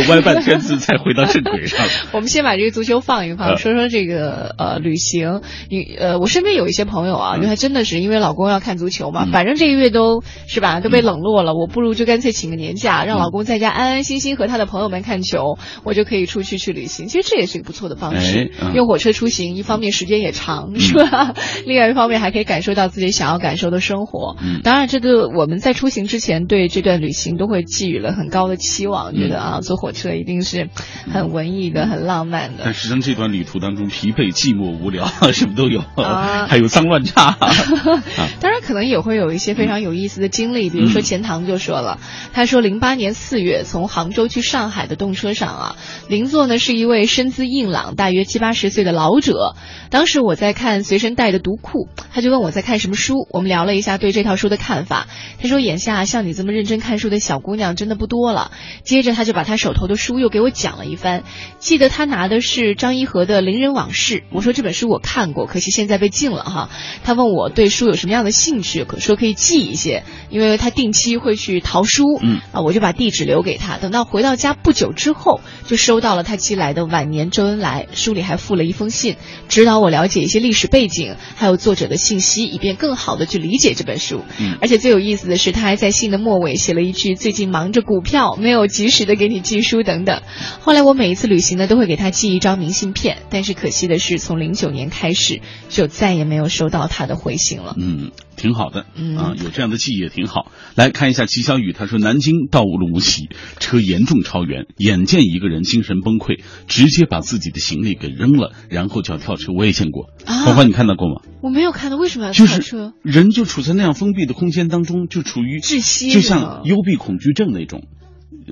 [0.08, 1.86] 歪半天子才回到正轨上。
[2.12, 5.40] 我们先把这个足球放一放，说说这个呃旅行。
[5.68, 15.56] 你呃，我身边有一些朋友啊，因为真的是因为老公要看足球嘛，反正这个月都是吧，都被冷落了，我不如就干脆请个年假，让老公在家安安心心和他的朋友们看球。
[15.84, 18.50] 我就可以出去去旅行，其实这也是一个不错的方式。
[18.60, 21.34] 嗯、用火车出行，一方面时间也长，是吧？
[21.64, 24.36] 另外一方面还可以感受到自己想要感受的生活。
[24.42, 30.68] 嗯、当然，这个我们在出行之前对这段旅行都会寄予了很高的期望，觉得啊，坐火车一定是
[31.12, 32.62] 很文艺的、很浪漫的。
[32.64, 37.36] 但实际上，这段旅途当中疲惫、寂寞、无聊， 什么都有，啊、还有脏乱差。
[38.40, 41.98] 当然，可能也会有一些非常有意思的经历，比如说钱塘就说了，
[42.32, 45.76] 他说零八年四月从杭州去上海的动车上啊。
[46.08, 49.54] 邻座呢是一位身姿硬朗、大约七八十岁的老者。
[49.90, 53.26] 当时我在看随身带的读库，他就问我在看什么书。
[53.30, 55.06] 我们聊了一下对这套书的看法。
[55.42, 58.50] 他说：“眼下像你这么认真看书的小姑娘真的不多了。”
[58.82, 61.24] 接着他就把他手头的书又给我讲了一番。
[61.58, 64.14] 记得他拿的是张一和的《伶人往事》。
[64.32, 66.70] 我说这本书我看过，可惜现在被禁了哈。
[67.02, 72.04] 他问我对书有什么样的兴趣，说可以寄一些，因为他定期会去淘书。
[72.22, 73.76] 嗯啊，我就把地址留给他。
[73.78, 79.16] 等到回到家不久之后，就收到了他寄来的晚年周恩来，书里还附了一封信，
[79.48, 84.22] 指导我了解一些历史背景，还有作者的信息，以便更好的去理解这本书。
[84.38, 90.22] 嗯，而且最有意思的是，他还在信的末尾写了一句：“最近忙着股票，没有及时的给你寄书等等。”
[90.60, 97.74] 后来我每一次旅行呢，都会给他寄一张明信片，但是可惜的是，从零九年开始就再也没有收到他的回信了。
[97.78, 98.10] 嗯，
[98.40, 100.50] 挺好的，嗯啊，有这样的记忆也挺好。
[100.74, 103.28] 来看一下齐小雨，他说南京到乌鲁木齐，
[103.58, 109.52] 车严重超员，眼见一个人精神崩溃，直接把自己的行李给扔了，然后就要跳车。
[109.52, 111.20] 我也见过，啊欢欢你看到过吗？
[111.42, 112.92] 我没有看到，为什么要就是跳车？
[113.02, 117.82] 人就处在那样封闭的空间当中，就处于窒息就像幽闭恐惧症那种。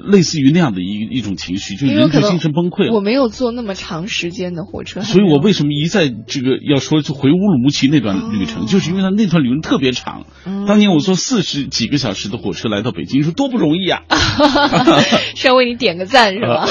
[0.04, 2.94] 类似于那样的一一种情绪，就人就精神崩溃了。
[2.94, 10.26] 我没有坐那么长时间的火车，所以我为什么一再这个要说就回乌鲁木齐那段旅程，就是因为它那段旅程特别长。
[10.66, 14.02] 当年我坐四十几个小时的火车来到北京，说多不容易啊！
[15.34, 16.68] 是要为你点个赞是吧？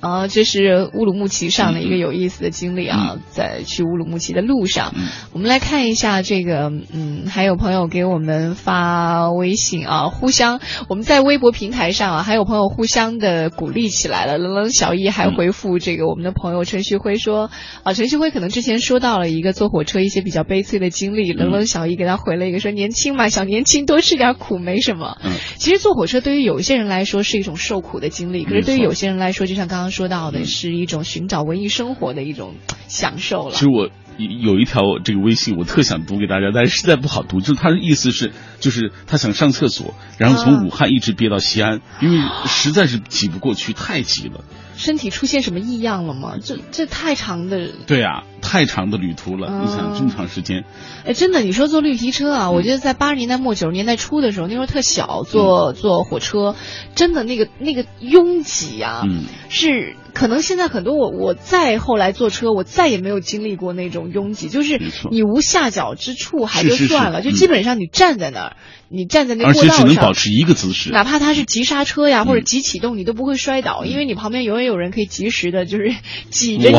[0.00, 4.94] 啊，这是乌鲁木齐上的一个有意思的经历啊，在去乌鲁木齐的路上，
[5.32, 14.36] 我们来看一下这个，嗯，还有朋友给我们发微信啊，互相我们在微博平台上啊，还有朋友互相的鼓励起来了。
[14.36, 17.52] 冷冷小易还回复这个我们的朋友陈旭辉说
[17.84, 25.18] 啊，陈旭辉可能之前说到了一个坐火车一些比较悲催的经历，冷冷小易给他回了一个说年轻嘛，小年轻多吃点苦没什么。
[25.22, 32.54] 嗯，其实坐火车对于有一些人来说是一种受苦的经历，可是对于有些人来说，就像刚刚说到的，是一种寻找文艺生活的一种
[32.88, 33.52] 享受了。
[33.52, 33.88] 其实我。
[34.18, 37.40] 有一条这个微信，我特想读给大家，但是实在不好读。
[37.40, 44.44] 就是他的意思是，就是他想上厕所，然后从武汉一直憋到西安，因为实在是挤不过去，太挤了。
[44.76, 46.36] 身体出现什么异样了吗？
[46.42, 47.70] 这这太长的。
[47.86, 49.62] 对啊，太长的旅途了。
[49.62, 50.64] 你想这么长时间？
[51.04, 52.50] 哎，真的，你说坐绿皮车啊？
[52.50, 56.54] 我觉得在八十年代末九十年代初的时候，那时候特小，坐坐火车，
[56.94, 59.02] 真的那个那个拥挤啊，
[59.48, 59.96] 是。
[60.16, 64.80] 可能现在很多我我再后来坐车，我再也没有经历过那种拥挤，就是
[65.10, 68.56] 你无下脚之处还就算了，就基本上你站在那儿。
[68.88, 75.92] 你站在那过道上，而且只能保持一个姿势，哪怕它是急刹车呀，或者急启动，你都不会摔倒，因为你旁边永远有人可以及时的，就是
[76.30, 76.78] 挤着你。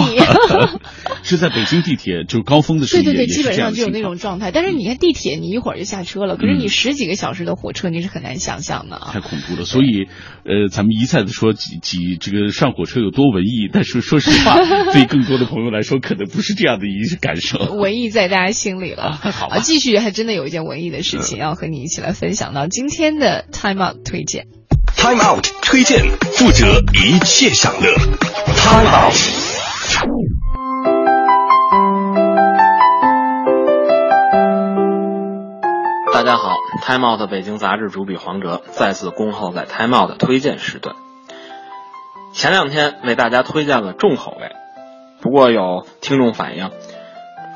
[1.21, 4.51] 是在北京地铁就是高峰的时候，对对对，基本上就有那种状态。
[4.51, 9.09] 但是你看地铁，你一会儿就下车了，可是你十几个小时的火车，你是很难想象的啊。
[9.13, 10.07] 太恐怖了，所以
[10.45, 14.55] 呃，咱们一再的说几几这个上火车有多文艺，但是说实话，
[14.93, 17.57] 对更多的朋友来说，可能不是这样的一个感受。
[17.75, 21.97] 文艺在大家心里了，好啊，继续还真的有一件文艺的事情要和你一起。
[21.97, 24.45] 来分享到今天的 Time Out 推荐
[24.95, 27.91] ，Time Out 推荐，负责一切享乐
[28.55, 30.26] ，Time Out。
[36.27, 40.93] 大家好，Time Out 北京杂志主笔黄哲再次恭候在 Time Out 推荐时段。
[42.33, 44.51] 前两天为大家推荐了重口味，
[45.21, 46.69] 不过有听众反映，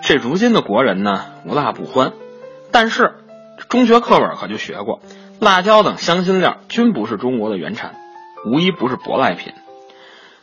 [0.04, 2.14] 这如今的国人呢无辣不欢，
[2.72, 3.16] 但是。
[3.68, 5.02] 中学课本可就学过，
[5.42, 7.96] 辣椒等香辛料均不是中国的原产，
[8.46, 9.52] 无一不是舶来品。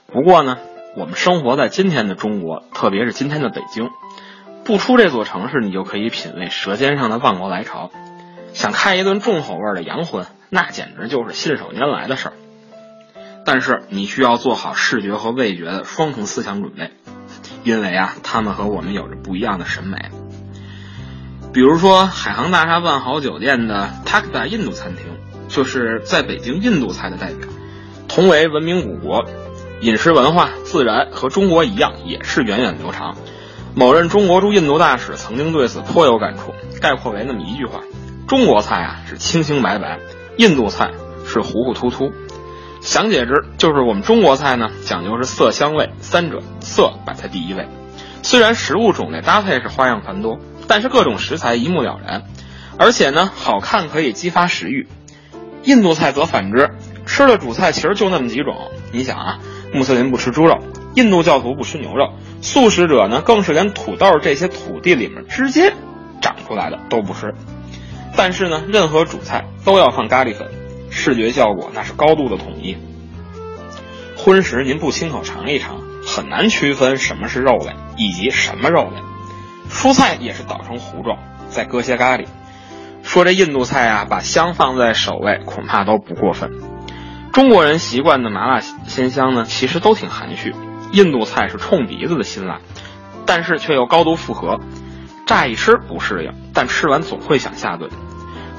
[0.07, 0.59] 不过呢，
[0.99, 3.89] 我们生活在今天的中国，特别是今天的北京，
[4.64, 7.91] 不出这座城市，你就可以品味舌尖上的万国来朝。
[8.53, 12.32] 想开一顿重口味的洋荤，那简直就是信手拈来的事儿。
[13.44, 16.90] 但是你需要做好视觉和味觉的双重思想准备，
[17.64, 19.96] 因为啊，他们和我们有着不一样的审美。
[21.53, 25.07] 比如说，海航大厦万豪酒店的 Takda 印度餐厅，
[25.49, 27.49] 就是在北京印度菜的代表。
[28.07, 29.25] 同为文明古国，
[29.80, 33.16] 饮食文化自然和中国一样，也是源远流长。
[33.75, 37.80] 某任中国驻印度大使曾经对此颇有感触，概括为那么一句话：
[38.29, 39.99] 中国菜啊是清清白白，
[40.37, 40.92] 印度菜
[41.26, 42.13] 是糊糊涂涂。
[42.80, 47.67] 详解之，就是我们中国菜呢讲究是色香味三者，色摆在第一位。
[48.22, 50.38] 虽然食物种类搭配是花样繁多。
[50.71, 52.25] 但是各种食材一目了然，
[52.79, 54.87] 而且呢，好看可以激发食欲。
[55.63, 56.68] 印度菜则反之，
[57.07, 58.55] 吃的主菜其实就那么几种。
[58.92, 59.38] 你想啊，
[59.72, 60.59] 穆斯林不吃猪肉，
[60.95, 65.72] 印度教徒不吃牛肉，素食者呢更是连土豆这些土地里面直接
[66.21, 67.33] 长出来的都不吃。
[68.18, 70.49] 但是呢，任何主菜都要放咖喱粉，
[70.90, 72.76] 视觉效果那是高度的统一。
[74.16, 79.00] 荤食您不亲口尝一尝，很难区分什么是肉类以及什么肉类。
[79.70, 81.16] 蔬菜也是捣成糊状，
[81.49, 82.26] 再搁些咖喱。
[83.04, 86.50] 说这印度菜啊，把香放在首位，恐怕都不过分。
[87.32, 90.53] 中国人习惯的麻辣鲜香呢，其实都挺含蓄。
[90.90, 92.58] 印度菜是冲鼻子的辛辣，
[93.26, 94.58] 但是却又高度复合。
[95.24, 97.90] 乍一吃不适应，但吃完总会想下顿。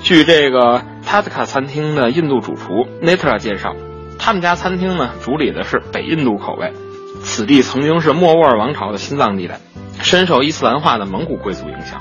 [0.02, 3.76] 据这个 Tatka 餐厅的印度主厨 Natra 介绍，
[4.18, 6.74] 他们家餐厅呢，主理的是北印度口味。
[7.22, 9.60] 此地曾经是莫卧儿王朝的心脏地带。
[10.02, 12.00] 深受伊斯兰化的蒙古贵族影响，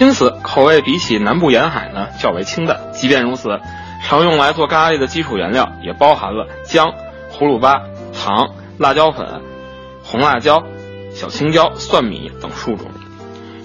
[0.00, 2.80] 因此口味比起南部沿海呢较为清淡。
[2.92, 3.60] 即便如此，
[4.02, 6.94] 常用来做咖喱的基础原料也包含了姜、
[7.28, 7.82] 胡芦巴、
[8.14, 9.42] 糖、辣椒粉、
[10.02, 10.62] 红辣椒、
[11.10, 12.86] 小青椒、蒜米等数种。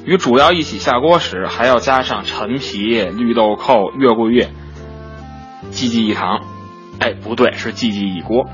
[0.06, 4.50] 与主料一起下锅时，还要加上陈皮、绿豆蔻、月桂叶，
[5.70, 6.42] 济济一堂。
[7.00, 8.46] 哎，不对，是济济一锅。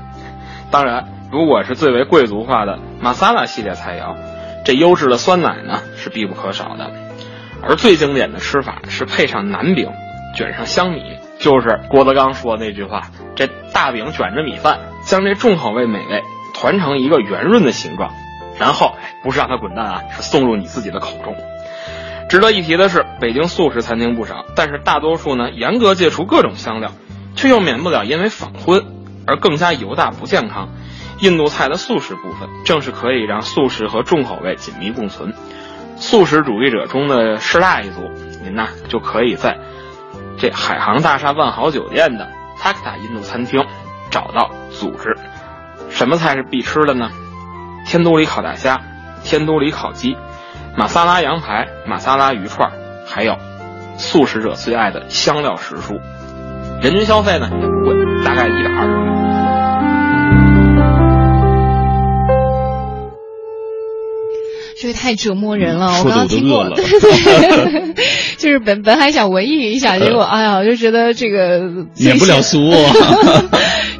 [0.70, 4.16] 当然，如果是最为贵族化的玛莎拉系列菜肴。
[4.64, 6.92] 这优质的酸奶呢是必不可少的，
[7.62, 9.88] 而最经典的吃法是配上馕饼，
[10.36, 11.00] 卷上香米，
[11.38, 13.04] 就是郭德纲说的那句话
[13.34, 16.22] ：“这大饼卷着米饭，将这重口味美味
[16.52, 18.10] 团成一个圆润的形状，
[18.58, 21.36] 然后不是让他滚蛋啊，是送入你自己的口中。
[22.28, 26.92] 值得一提的是，北京素食餐厅不少，但是大多数呢严格戒除各种香料，
[27.34, 28.84] 却又免不了因为仿荤
[29.26, 30.68] 而更加油大不健康。
[31.20, 35.32] 印度菜的素食部分，正是可以让素食和重口味紧密共存。
[35.96, 38.02] 素食主义者中的士大一族，
[38.44, 39.58] 您呐就可以在
[40.38, 42.28] 这海航大厦万豪酒店的
[42.60, 43.64] 塔克塔印度餐厅
[44.10, 45.16] 找到组织。
[45.90, 47.10] 什么菜是必吃的呢？
[47.88, 48.82] 天都里烤大虾、
[49.24, 50.14] 天都里烤鸡、
[50.76, 52.70] 马萨拉羊排、马萨拉鱼串，
[53.06, 53.38] 还有
[53.96, 55.98] 素食者最爱的香料时蔬。
[56.82, 57.94] 人均消费呢也不贵，
[58.26, 59.08] 大概一百二十元。
[64.80, 66.84] 这个太折磨人了，我刚刚听过，饿了对
[67.94, 68.04] 对，
[68.36, 71.62] 就是本本还想文艺一下，结果哎呀，我就觉得这个
[71.96, 73.48] 免不了俗哦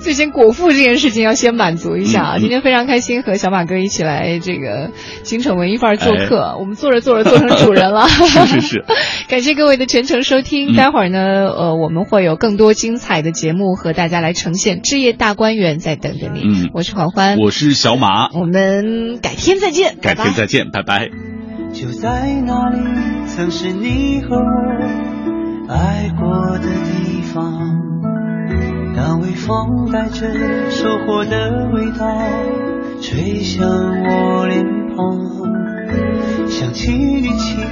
[0.01, 2.37] 就先果腹这件事情要先满足一下啊！
[2.37, 4.91] 嗯嗯今天非常开心和小马哥一起来这个
[5.23, 8.09] 京城文艺范儿做客，哎我们做着做着做成主人了。
[8.09, 8.85] 是 是是，
[9.29, 14.81] 感谢各位的全程收听，嗯待会儿呢，呃，我们会有更多精彩的节目和大家来呈现。
[14.83, 21.09] 置业大观园在等着你，嗯我是黄欢，我是小马，我们改天再见，改天再见，拜拜。
[21.73, 22.09] 就在
[22.47, 22.79] 那里，
[23.27, 27.98] 曾是你和我爱过的地方。
[29.01, 30.27] 那微风带着
[30.71, 32.05] 收获的味道
[33.01, 34.67] 吹向我脸
[34.97, 35.21] 庞，
[36.49, 37.63] 想起你轻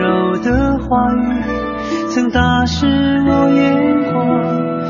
[0.00, 1.44] 柔的话语，
[2.12, 2.84] 曾打湿
[3.28, 4.81] 我眼眶。